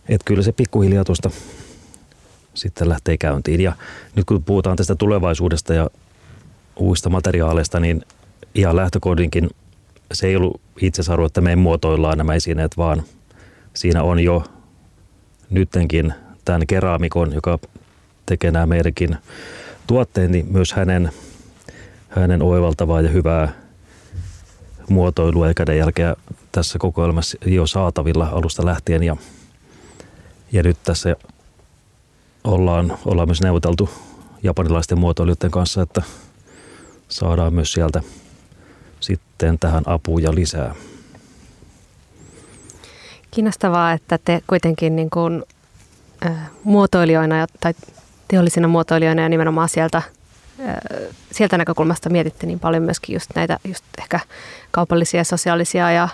Että 0.09 0.25
kyllä 0.25 0.43
se 0.43 0.51
pikkuhiljaa 0.51 1.03
tuosta 1.03 1.29
sitten 2.53 2.89
lähtee 2.89 3.17
käyntiin. 3.17 3.61
Ja 3.61 3.73
nyt 4.15 4.25
kun 4.25 4.43
puhutaan 4.43 4.77
tästä 4.77 4.95
tulevaisuudesta 4.95 5.73
ja 5.73 5.89
uusista 6.75 7.09
materiaaleista, 7.09 7.79
niin 7.79 8.01
ihan 8.55 8.75
lähtökohdinkin 8.75 9.49
se 10.13 10.27
ei 10.27 10.35
ollut 10.35 10.61
itsesarvo, 10.81 11.25
että 11.25 11.41
me 11.41 11.55
muotoillaan 11.55 12.17
nämä 12.17 12.33
esineet, 12.33 12.77
vaan 12.77 13.03
siinä 13.73 14.03
on 14.03 14.19
jo 14.19 14.43
nyttenkin 15.49 16.13
tämän 16.45 16.67
keraamikon, 16.67 17.33
joka 17.33 17.59
tekee 18.25 18.51
nämä 18.51 18.65
meidänkin 18.65 19.17
tuotteet, 19.87 20.31
niin 20.31 20.47
myös 20.51 20.73
hänen, 20.73 21.11
hänen 22.09 22.41
oivaltavaa 22.41 23.01
ja 23.01 23.09
hyvää 23.09 23.53
muotoilua 24.89 25.47
ja 25.47 25.53
kädenjälkeä 25.53 26.15
tässä 26.51 26.79
kokoelmassa 26.79 27.37
jo 27.45 27.67
saatavilla 27.67 28.29
alusta 28.31 28.65
lähtien. 28.65 29.03
Ja 29.03 29.17
Ja 30.51 30.63
nyt 30.63 30.77
tässä 30.83 31.15
ollaan, 32.43 32.97
ollaan 33.05 33.27
myös 33.27 33.41
neuvoteltu 33.41 33.89
japanilaisten 34.43 34.99
muotoilijoiden 34.99 35.51
kanssa, 35.51 35.81
että 35.81 36.01
saadaan 37.09 37.53
myös 37.53 37.73
sieltä 37.73 38.01
sitten 38.99 39.59
tähän 39.59 39.83
apuja 39.85 40.35
lisää. 40.35 40.75
Kiinnostavaa, 43.31 43.91
että 43.91 44.19
te 44.25 44.41
kuitenkin 44.47 44.95
niin 44.95 45.09
kuin, 45.09 45.43
äh, 46.25 46.51
muotoilijoina 46.63 47.47
tai 47.59 47.73
teollisina 48.27 48.67
muotoilijoina 48.67 49.21
ja 49.21 49.29
nimenomaan 49.29 49.69
sieltä, 49.69 49.97
äh, 49.97 50.05
sieltä 51.31 51.57
näkökulmasta 51.57 52.09
mietitte 52.09 52.47
niin 52.47 52.59
paljon 52.59 52.83
myöskin 52.83 53.13
just 53.13 53.29
näitä 53.35 53.59
just 53.63 53.83
ehkä 53.99 54.19
kaupallisia, 54.71 55.23
sosiaalisia 55.23 55.91
ja 55.91 56.09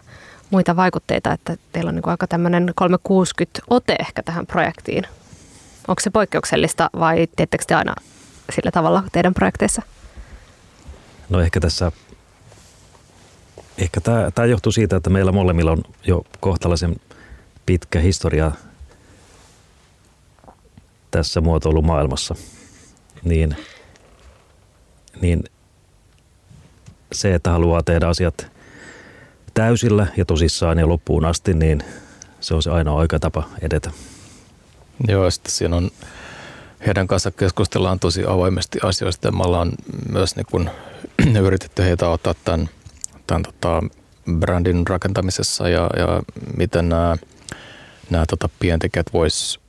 muita 0.52 0.76
vaikutteita, 0.76 1.34
että 1.34 1.58
teillä 1.72 1.90
on 1.90 1.96
niin 1.96 2.10
aika 2.10 2.28
tämmöinen 2.28 2.72
360 2.76 3.62
ote 3.70 3.96
ehkä 4.00 4.24
tähän 4.24 4.46
projektiin. 4.46 5.04
Onko 5.88 6.00
se 6.00 6.10
poikkeuksellista 6.10 6.90
vai 7.00 7.28
teettekö 7.36 7.64
te 7.68 7.76
aina 7.76 7.96
sillä 8.56 8.72
tavalla 8.72 9.04
teidän 9.12 9.34
projekteissa? 9.34 9.82
No 11.30 11.42
ehkä 11.42 11.60
tässä, 11.60 11.92
ehkä 13.78 14.02
tämä, 14.02 14.32
tämä 14.36 14.46
johtuu 14.46 14.72
siitä, 14.72 14.96
että 14.96 15.10
meillä 15.10 15.32
molemmilla 15.32 15.72
on 15.72 15.84
jo 16.08 16.26
kohtalaisen 16.40 16.96
pitkä 17.66 18.00
historia 18.00 18.52
tässä 21.12 21.42
muotoilumaailmassa. 21.42 22.36
Niin, 23.24 23.58
niin 25.22 25.44
se, 27.12 27.34
että 27.34 27.52
haluaa 27.52 27.84
tehdä 27.84 28.08
asiat 28.08 28.55
täysillä 29.56 30.08
ja 30.18 30.26
tosissaan 30.26 30.80
ja 30.80 30.90
loppuun 30.90 31.26
asti, 31.26 31.54
niin 31.54 31.84
se 32.40 32.54
on 32.54 32.64
se 32.64 32.72
ainoa 32.72 32.96
oikea 32.96 33.20
tapa 33.20 33.44
edetä. 33.62 33.92
Joo, 35.08 35.32
sitten 35.32 35.52
siinä 35.52 35.76
on 35.76 35.92
heidän 36.86 37.08
kanssa 37.08 37.32
keskustellaan 37.32 38.00
tosi 38.00 38.24
avoimesti 38.28 38.80
asioista 38.84 39.28
ja 39.28 39.32
me 39.32 39.44
ollaan 39.44 39.72
myös 40.12 40.36
niin 40.36 40.46
kun, 40.52 40.70
yritetty 41.46 41.84
heitä 41.84 42.10
ottaa 42.10 42.34
tämän, 42.46 42.70
tämän 43.28 43.44
tota, 43.44 43.84
brändin 44.40 44.88
rakentamisessa 44.88 45.70
ja, 45.70 45.90
ja 45.98 46.22
miten 46.58 46.90
nämä, 46.90 47.16
nämä 48.10 48.26
tota, 48.26 48.50
pientekijät 48.60 49.14
vois 49.14 49.60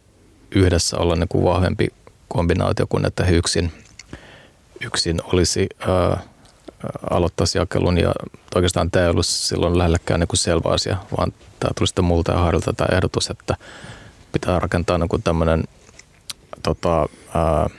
yhdessä 0.51 0.99
olla 0.99 1.17
niin 1.17 1.29
kuin 1.29 1.45
vahvempi 1.45 1.89
kombinaatio 2.29 2.87
kuin 2.87 3.07
että 3.07 3.25
he 3.25 3.33
yksin, 3.33 3.73
yksin 4.81 5.21
olisi 5.25 5.67
ää, 5.81 6.21
aloittaisi 7.11 7.59
jakelun 7.59 7.99
ja 7.99 8.13
oikeastaan 8.55 8.91
tämä 8.91 9.05
ei 9.05 9.11
ollut 9.11 9.27
silloin 9.27 9.79
lähellekään 9.79 10.21
niin 10.21 10.29
kuin 10.29 10.39
selvä 10.39 10.69
asia, 10.69 10.97
vaan 11.19 11.33
tämä 11.61 11.71
tuli 11.77 11.87
sitten 11.87 12.05
multa 12.05 12.33
ja 12.33 12.39
Harrilta 12.39 12.73
tämä 12.73 12.97
ehdotus, 12.97 13.31
että 13.31 13.57
pitää 14.33 14.59
rakentaa 14.59 14.99
niin 14.99 15.23
tämmöinen 15.25 15.65
tota, 16.63 17.09
ää, 17.35 17.71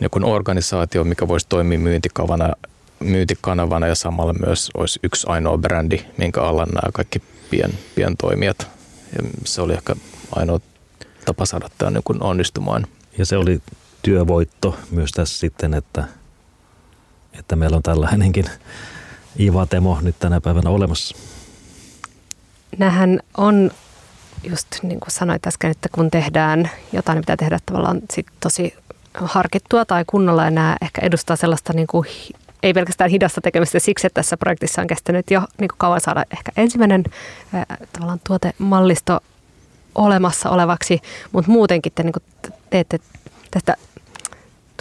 niin 0.00 0.24
organisaatio, 0.24 1.04
mikä 1.04 1.28
voisi 1.28 1.46
toimia 1.48 1.78
myyntikavana, 1.78 2.52
myyntikanavana 3.00 3.86
ja 3.86 3.94
samalla 3.94 4.32
myös 4.32 4.70
olisi 4.74 5.00
yksi 5.02 5.26
ainoa 5.28 5.58
brändi, 5.58 5.98
minkä 6.16 6.42
alla 6.42 6.66
nämä 6.66 6.92
kaikki 6.92 7.22
pien, 7.50 7.78
pientoimijat. 7.94 8.58
Ja 9.16 9.28
se 9.44 9.62
oli 9.62 9.72
ehkä 9.72 9.96
ainoa 10.36 10.60
tapa 11.24 11.46
saada 11.46 11.68
tämä 11.78 11.90
niin 11.90 12.22
onnistumaan. 12.22 12.86
Ja 13.18 13.26
se 13.26 13.36
oli 13.36 13.62
työvoitto 14.02 14.76
myös 14.90 15.10
tässä 15.10 15.38
sitten, 15.38 15.74
että, 15.74 16.04
että 17.38 17.56
meillä 17.56 17.76
on 17.76 17.82
tällainenkin 17.82 18.44
Ivatemo 19.40 19.98
nyt 20.02 20.16
tänä 20.18 20.40
päivänä 20.40 20.70
olemassa. 20.70 21.16
Nähän 22.78 23.20
on 23.36 23.70
just 24.44 24.66
niin 24.82 25.00
kuin 25.00 25.10
sanoit 25.10 25.46
äsken, 25.46 25.70
että 25.70 25.88
kun 25.92 26.10
tehdään 26.10 26.70
jotain, 26.92 27.16
niin 27.16 27.22
pitää 27.22 27.36
tehdä 27.36 27.58
tavallaan 27.66 28.00
sit 28.12 28.26
tosi 28.40 28.74
harkittua 29.14 29.84
tai 29.84 30.04
kunnolla 30.06 30.44
ja 30.44 30.50
nämä 30.50 30.76
ehkä 30.82 31.06
edustaa 31.06 31.36
sellaista 31.36 31.72
niin 31.72 31.86
kuin, 31.86 32.06
ei 32.62 32.74
pelkästään 32.74 33.10
hidasta 33.10 33.40
tekemistä 33.40 33.78
siksi, 33.78 34.06
että 34.06 34.14
tässä 34.14 34.36
projektissa 34.36 34.80
on 34.80 34.86
kestänyt 34.86 35.30
jo 35.30 35.40
niin 35.40 35.68
kuin 35.68 35.78
kauan 35.78 36.00
saada 36.00 36.24
ehkä 36.30 36.52
ensimmäinen 36.56 37.04
tavallaan 37.92 38.20
tuotemallisto 38.26 39.20
olemassa 39.94 40.50
olevaksi, 40.50 41.00
mutta 41.32 41.50
muutenkin 41.50 41.92
te 41.94 42.02
niin 42.02 42.12
kuin 42.12 42.52
teette 42.70 42.98
tästä, 43.50 43.76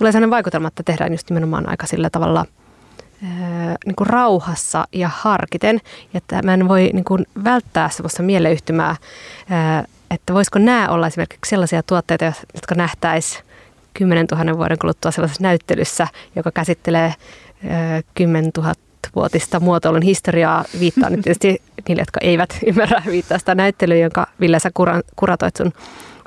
tulee 0.02 0.12
sellainen 0.12 0.30
vaikutelma, 0.30 0.68
että 0.68 0.84
tehdään 0.84 1.12
just 1.12 1.30
nimenomaan 1.30 1.70
aika 1.70 1.88
sillä 1.88 2.10
tavalla– 2.10 2.45
niin 3.86 3.95
kuin 3.95 4.08
rauhassa 4.08 4.88
ja 4.93 5.10
harkiten. 5.14 5.82
Ja 6.14 6.22
mä 6.43 6.54
en 6.54 6.68
voi 6.68 6.89
niin 6.93 7.04
kuin 7.04 7.28
välttää 7.43 7.89
sellaista 7.89 8.24
mieleyhtymää, 8.24 8.95
että 10.12 10.34
voisiko 10.34 10.60
nämä 10.60 10.89
olla 10.89 11.08
esimerkiksi 11.08 11.49
sellaisia 11.49 11.84
tuotteita, 11.84 12.26
jotka 12.54 12.76
nähtäisi 12.76 13.39
10 13.93 14.26
000 14.32 14.58
vuoden 14.58 14.80
kuluttua 14.80 15.12
sellaisessa 15.12 15.43
näyttelyssä, 15.43 16.08
joka 16.36 16.52
käsittelee 16.52 17.14
10 18.14 18.52
000 18.58 18.74
vuotista 19.16 19.60
muotoilun 19.60 20.02
historiaa. 20.02 20.66
Viittaan 20.80 21.12
nyt 21.12 21.22
tietysti 21.22 21.62
niille, 21.88 22.02
jotka 22.02 22.20
eivät 22.24 22.60
ymmärrä 22.68 23.02
viittaa 23.06 23.39
sitä 23.39 23.56
näyttelyä, 23.56 23.97
jonka 23.97 24.28
Ville 24.39 24.60
sä 24.60 24.72
kuratoit 25.16 25.56
sun 25.56 25.74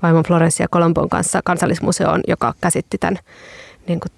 vaimon 0.03 0.25
Florencia 0.25 0.69
Colombon 0.69 1.09
kanssa 1.09 1.41
kansallismuseoon, 1.45 2.21
joka 2.29 2.55
käsitti 2.61 2.99
tämän 2.99 3.19
niin 3.89 4.01
kuin, 4.01 4.13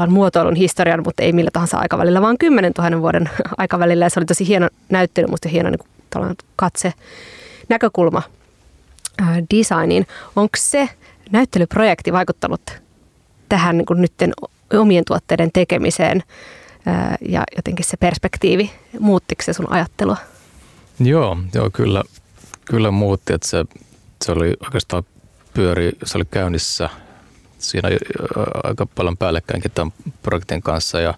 äh, 0.00 0.08
muotoilun 0.08 0.54
historian, 0.54 1.02
mutta 1.04 1.22
ei 1.22 1.32
millä 1.32 1.50
tahansa 1.52 1.78
aikavälillä, 1.78 2.22
vaan 2.22 2.38
10 2.38 2.72
000 2.78 3.00
vuoden 3.00 3.30
aikavälillä. 3.58 4.04
Ja 4.04 4.10
se 4.10 4.20
oli 4.20 4.26
tosi 4.26 4.48
hieno 4.48 4.68
näyttely, 4.88 5.26
musta 5.26 5.48
hieno 5.48 5.70
niin 5.70 5.78
kuin, 5.78 6.36
katse, 6.56 6.92
näkökulma 7.68 8.22
äh, 9.22 9.36
designiin. 9.54 10.06
Onko 10.36 10.56
se 10.56 10.88
näyttelyprojekti 11.30 12.12
vaikuttanut 12.12 12.60
tähän 13.48 13.78
niin 13.78 13.86
kuin 13.86 14.00
nytten 14.00 14.32
omien 14.72 15.04
tuotteiden 15.04 15.50
tekemiseen 15.52 16.22
äh, 16.88 17.18
ja 17.28 17.44
jotenkin 17.56 17.84
se 17.84 17.96
perspektiivi, 17.96 18.70
muuttiko 19.00 19.42
se 19.42 19.52
sun 19.52 19.72
ajattelua? 19.72 20.16
Joo, 21.00 21.36
joo 21.54 21.70
kyllä, 21.70 22.02
kyllä 22.64 22.90
muutti, 22.90 23.32
että 23.32 23.48
se, 23.48 23.64
se 24.24 24.32
oli 24.32 24.54
oikeastaan 24.64 25.02
pyöri, 25.54 25.92
se 26.04 26.18
oli 26.18 26.24
käynnissä– 26.30 26.88
siinä 27.58 27.88
aika 28.64 28.86
paljon 28.86 29.16
päällekkäinkin 29.16 29.70
tämän 29.70 29.92
projektin 30.22 30.62
kanssa 30.62 31.00
ja 31.00 31.14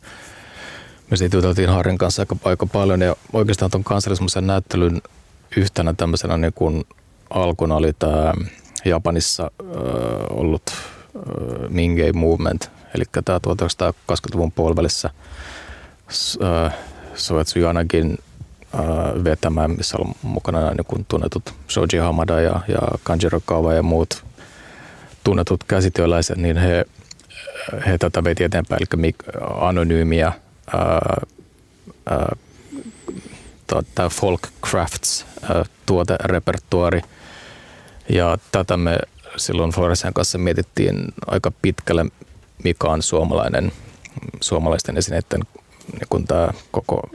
me 1.10 1.16
siitä 1.16 1.36
juteltiin 1.36 1.68
Harrin 1.68 1.98
kanssa 1.98 2.22
aika, 2.22 2.36
aika 2.44 2.66
paljon. 2.66 3.00
Ja 3.00 3.16
oikeastaan 3.32 3.70
tuon 3.70 3.84
kansallismuseon 3.84 4.46
näyttelyn 4.46 5.02
yhtenä 5.56 5.94
tämmöisenä 5.96 6.36
niin 6.36 6.52
kuin 6.52 6.84
alkuna 7.30 7.74
oli 7.74 7.92
tämä 7.98 8.34
Japanissa 8.84 9.42
äh, 9.60 9.68
ollut 10.30 10.62
äh, 10.70 11.68
Mingei 11.68 12.12
Movement, 12.12 12.70
eli 12.94 13.04
tämä 13.24 13.38
1920-luvun 13.38 14.52
puolivälissä 14.52 15.10
äh, 16.42 16.74
Soetsu 17.14 17.58
Yanagin 17.58 18.18
äh, 18.74 18.80
vetämä, 19.24 19.68
missä 19.68 19.96
on 19.98 20.14
mukana 20.22 20.70
niin 20.70 20.86
kuin 20.86 21.04
tunnetut 21.08 21.54
Shoji 21.70 21.98
Hamada 22.00 22.40
ja, 22.40 22.60
ja 22.68 22.78
Kanjiro 23.02 23.40
Kawa 23.44 23.74
ja 23.74 23.82
muut 23.82 24.24
tunnetut 25.30 25.64
käsityöläiset, 25.64 26.36
niin 26.36 26.56
he, 26.56 26.84
he 27.86 27.98
tätä 27.98 28.24
veti 28.24 28.44
eteenpäin, 28.44 28.82
eli 28.82 29.14
anonyymiä 29.60 30.32
tämä 33.94 34.08
folk 34.08 34.40
crafts 34.66 35.26
tuoterepertuari. 35.86 37.02
Ja 38.08 38.38
tätä 38.52 38.76
me 38.76 38.98
silloin 39.36 39.70
Floresian 39.70 40.14
kanssa 40.14 40.38
mietittiin 40.38 41.04
aika 41.26 41.52
pitkälle, 41.62 42.06
mikä 42.64 42.86
on 42.88 43.02
suomalainen, 43.02 43.72
suomalaisten 44.40 44.96
esineiden 44.96 45.40
niin 45.92 46.06
kun 46.08 46.26
tämä 46.26 46.48
koko, 46.70 47.10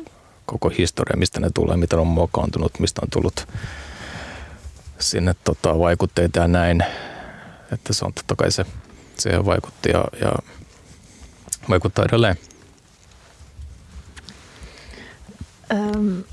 koko 0.46 0.70
historia, 0.70 1.18
mistä 1.18 1.40
ne 1.40 1.50
tulee, 1.54 1.78
miten 1.78 2.00
on 2.00 2.08
muokkaantunut, 2.08 2.80
mistä 2.80 3.02
on 3.04 3.10
tullut 3.10 3.48
sinne 5.00 5.36
tota, 5.44 5.80
vaikutteita 5.80 6.40
ja 6.40 6.48
näin. 6.48 6.84
Että 7.76 7.94
se 7.94 8.06
on 8.06 8.14
totta 8.14 8.36
kai 8.36 8.52
se, 8.52 8.66
se 9.18 9.46
vaikutti 9.46 9.90
ja, 9.90 10.06
ja 10.22 10.32
vaikuttaa 11.70 12.06
edelleen. 12.06 12.36
Öm, 15.74 16.24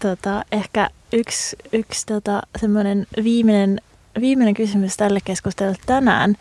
tota, 0.00 0.44
ehkä 0.52 0.90
yksi, 1.12 1.56
yksi 1.72 2.06
tota, 2.06 2.42
semmoinen 2.60 3.06
viimeinen, 3.24 3.80
viimeinen 4.20 4.54
kysymys 4.54 4.96
tälle 4.96 5.20
keskustelulle 5.24 5.78
tänään 5.86 6.36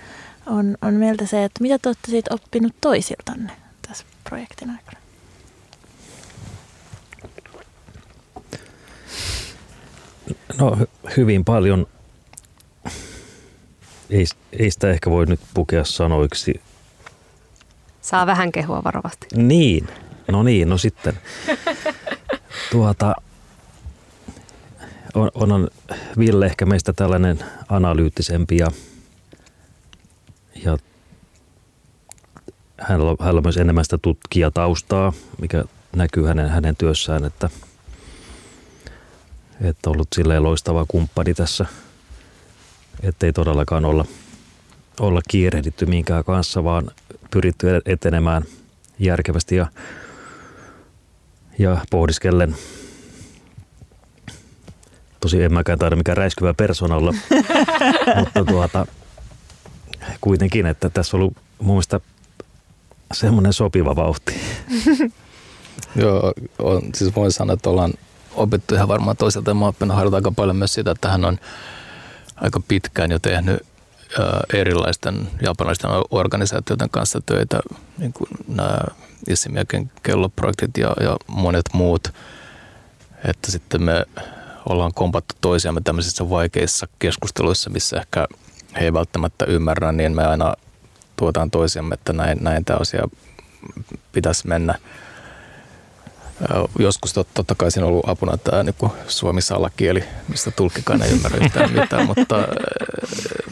on, 0.46 0.78
on 0.82 0.94
meiltä 0.94 1.26
se, 1.26 1.44
että 1.44 1.62
mitä 1.62 1.80
te 1.80 1.90
olette 1.90 2.12
siitä 2.12 2.34
oppinut 2.34 2.76
toisiltanne 2.82 3.52
tässä 3.88 4.06
projektin 4.24 4.70
aikana? 4.70 5.00
No 10.60 10.78
hyvin 11.18 11.46
paljon 11.46 11.88
ei, 14.10 14.26
ei 14.60 14.72
sitä 14.72 14.90
ehkä 14.90 15.10
voi 15.10 15.26
nyt 15.26 15.40
pukea 15.54 15.84
sanoiksi. 15.84 16.62
Saa 18.02 18.26
vähän 18.26 18.52
kehua 18.52 18.84
varovasti. 18.84 19.28
Niin, 19.36 19.88
no 20.32 20.44
niin, 20.44 20.70
no 20.70 20.78
sitten. 20.78 21.20
tuota, 22.72 23.16
on, 25.14 25.32
on 25.34 25.68
Ville 26.18 26.46
ehkä 26.46 26.66
meistä 26.66 26.94
tällainen 26.94 27.40
analyyttisempi 27.70 28.58
ja, 28.58 28.72
ja 30.66 30.78
hänellä, 32.82 33.12
on, 33.12 33.18
hänellä 33.20 33.38
on 33.38 33.44
myös 33.46 33.58
enemmän 33.58 33.86
sitä 33.86 33.98
tutkijataustaa, 33.98 35.14
mikä 35.42 35.64
näkyy 35.96 36.26
hänen, 36.26 36.50
hänen 36.50 36.76
työssään, 36.76 37.26
että, 37.26 37.50
että 39.62 39.90
ollut 39.90 40.08
silleen 40.16 40.44
loistava 40.44 40.86
kumppani 40.88 41.34
tässä, 41.34 41.66
ettei 43.04 43.34
todellakaan 43.34 43.86
olla, 43.86 44.06
olla 45.00 45.22
kiirehditty 45.30 45.86
minkään 45.86 46.24
kanssa, 46.24 46.64
vaan 46.64 46.92
pyritty 47.32 47.68
etenemään 47.86 48.44
järkevästi 49.00 49.56
ja, 49.56 49.68
ja 51.60 51.78
pohdiskellen– 51.90 52.56
Tosi 55.20 55.44
en 55.44 55.54
mäkään 55.54 55.80
taida 55.80 55.96
mikään 55.96 56.18
räiskyvä 56.18 56.54
persoonalla, 56.54 57.14
mutta 58.20 58.46
tuota, 58.46 58.88
kuitenkin, 60.22 60.66
että 60.66 60.90
tässä 60.90 61.18
on 61.18 61.22
ollut 61.22 61.38
mun 61.60 61.76
mielestä 61.76 62.00
semmoinen 63.14 63.54
sopiva 63.54 63.96
vauhti. 63.96 64.34
Joo, 65.96 66.34
on, 66.60 66.82
siis 66.96 67.16
voin 67.16 67.32
sanoa, 67.32 67.54
että 67.54 67.70
ollaan 67.70 67.94
opittu 68.36 68.76
ihan 68.76 68.88
varmaan 68.88 69.18
toiselta. 69.18 69.54
Mä 69.54 69.66
oon 69.66 69.92
harjoittaa 69.92 70.18
aika 70.18 70.32
paljon 70.32 70.56
myös 70.56 70.74
sitä, 70.74 70.92
että 70.92 71.10
hän 71.10 71.26
on 71.26 71.38
aika 72.42 72.62
pitkään 72.68 73.12
jo 73.12 73.20
tehnyt 73.20 73.66
erilaisten 74.54 75.28
japanilaisten 75.42 75.90
organisaatioiden 76.12 76.90
kanssa 76.90 77.22
töitä, 77.26 77.60
niin 77.98 78.14
kuin 78.14 78.30
nämä 78.48 78.80
Issimiakin 79.30 79.92
kelloprojektit 80.04 80.78
ja, 80.78 80.94
ja 81.02 81.18
monet 81.28 81.66
muut. 81.74 82.14
Että 83.26 83.52
sitten 83.52 83.84
me 83.84 84.06
ollaan 84.70 84.94
kompattu 84.94 85.36
toisiamme 85.42 85.82
tämmöisissä 85.84 86.30
vaikeissa 86.30 86.88
keskusteluissa, 87.00 87.70
missä 87.70 87.98
ehkä 87.98 88.28
he 88.80 88.86
ei 88.86 88.94
välttämättä 88.94 89.46
ymmärrä, 89.46 89.92
niin 89.92 90.16
me 90.16 90.26
aina 90.26 90.54
tuotaan 91.16 91.52
toisiamme, 91.52 91.94
että 91.94 92.14
näin, 92.14 92.38
näin 92.42 92.66
tämä 92.66 92.80
asia 92.82 93.04
pitäisi 94.12 94.48
mennä. 94.48 94.76
Joskus 96.80 97.14
tot, 97.14 97.28
totta 97.34 97.56
kai 97.56 97.72
siinä 97.72 97.86
on 97.86 97.92
ollut 97.92 98.10
apuna 98.10 98.38
tämä 98.38 98.64
niin 98.64 98.92
suomi-salakieli, 99.08 100.04
mistä 100.28 100.52
tulkkikaan 100.52 101.02
ei 101.02 101.12
ymmärrä 101.12 101.46
yhtään 101.46 101.72
mitään, 101.74 102.06
mutta 102.18 102.48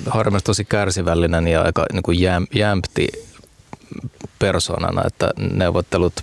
harvemmin 0.08 0.44
tosi 0.44 0.66
kärsivällinen 0.66 1.48
ja 1.48 1.62
aika 1.62 1.86
niin 1.94 2.04
kuin 2.04 2.20
jäm, 2.20 2.48
jämpti 2.54 3.08
persoonana, 4.40 5.02
että 5.08 5.32
neuvottelut, 5.38 6.14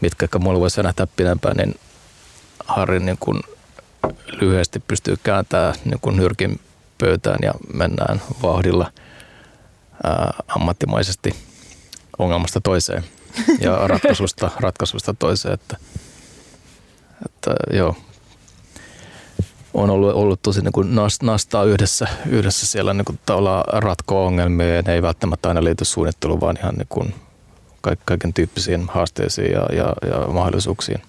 mitkä 0.00 0.24
ehkä 0.24 0.38
mulla 0.38 0.60
voisi 0.60 0.82
nähdä 0.82 1.06
pidempään, 1.16 1.56
niin 1.56 1.74
Harri 2.66 3.00
niin 3.00 3.18
kuin 3.20 3.40
lyhyesti 4.40 4.80
pystyy 4.80 5.16
kääntämään 5.22 5.74
niin 5.84 6.00
kuin 6.00 6.16
nyrkin 6.16 6.60
pöytään 6.98 7.38
ja 7.42 7.52
mennään 7.74 8.22
vauhdilla 8.42 8.92
ää, 10.04 10.34
ammattimaisesti 10.48 11.34
ongelmasta 12.18 12.60
toiseen 12.60 13.04
ja 13.60 13.88
ratkaisusta, 13.88 14.50
ratkaisusta 14.60 15.14
toiseen. 15.14 15.54
Että, 15.54 15.76
että 17.26 17.54
joo, 17.76 17.96
on 19.74 19.90
ollut, 19.90 20.14
ollut 20.14 20.42
tosi 20.42 20.60
niin 20.60 20.72
kuin 20.72 20.88
nastaa 21.22 21.64
yhdessä, 21.64 22.06
yhdessä 22.26 22.66
siellä 22.66 22.94
niin 22.94 23.04
kuin 23.04 23.18
ratkoa 23.66 24.26
ongelmia 24.26 24.74
ja 24.74 24.82
ne 24.82 24.94
ei 24.94 25.02
välttämättä 25.02 25.48
aina 25.48 25.64
liity 25.64 25.84
suunnitteluun, 25.84 26.40
vaan 26.40 26.58
ihan 26.58 26.74
niin 26.74 26.86
kuin 26.88 27.14
kaiken 28.04 28.34
tyyppisiin 28.34 28.86
haasteisiin 28.88 29.52
ja, 29.52 29.66
ja, 29.72 29.94
ja 30.10 30.26
mahdollisuuksiin. 30.32 31.02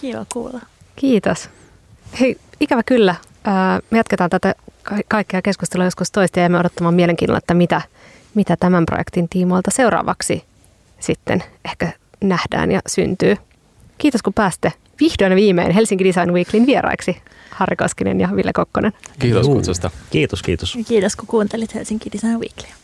Kiva 0.00 0.26
kuulla. 0.32 0.60
Kiitos. 0.96 1.50
Hei, 2.20 2.36
ikävä 2.60 2.82
kyllä. 2.82 3.14
Me 3.90 3.98
jatketaan 3.98 4.30
tätä 4.30 4.54
kaikkea 5.08 5.42
keskustelua 5.42 5.84
joskus 5.84 6.10
toista 6.10 6.38
ja 6.38 6.42
jäämme 6.42 6.58
odottamaan 6.58 6.94
mielenkiinnolla, 6.94 7.38
että 7.38 7.54
mitä, 7.54 7.82
mitä 8.36 8.56
tämän 8.56 8.86
projektin 8.86 9.28
tiimoilta 9.28 9.70
seuraavaksi 9.70 10.44
sitten 11.00 11.42
ehkä 11.64 11.92
nähdään 12.24 12.72
ja 12.72 12.80
syntyy. 12.86 13.36
Kiitos 13.98 14.22
kun 14.22 14.34
pääsitte 14.34 14.72
vihdoin 15.00 15.36
viimein 15.36 15.70
Helsinki 15.70 16.04
Design 16.04 16.32
Weeklyn 16.32 16.66
vieraiksi. 16.66 17.16
Harri 17.50 17.76
Koskinen 17.76 18.20
ja 18.20 18.28
Ville 18.36 18.52
Kokkonen. 18.52 18.92
Kiitos 19.18 19.46
kutsusta. 19.46 19.90
Kiitos, 20.10 20.42
kiitos. 20.42 20.78
Kiitos 20.88 21.16
kun 21.16 21.26
kuuntelit 21.26 21.74
Helsinki 21.74 22.10
Design 22.12 22.40
Weeklyä. 22.40 22.74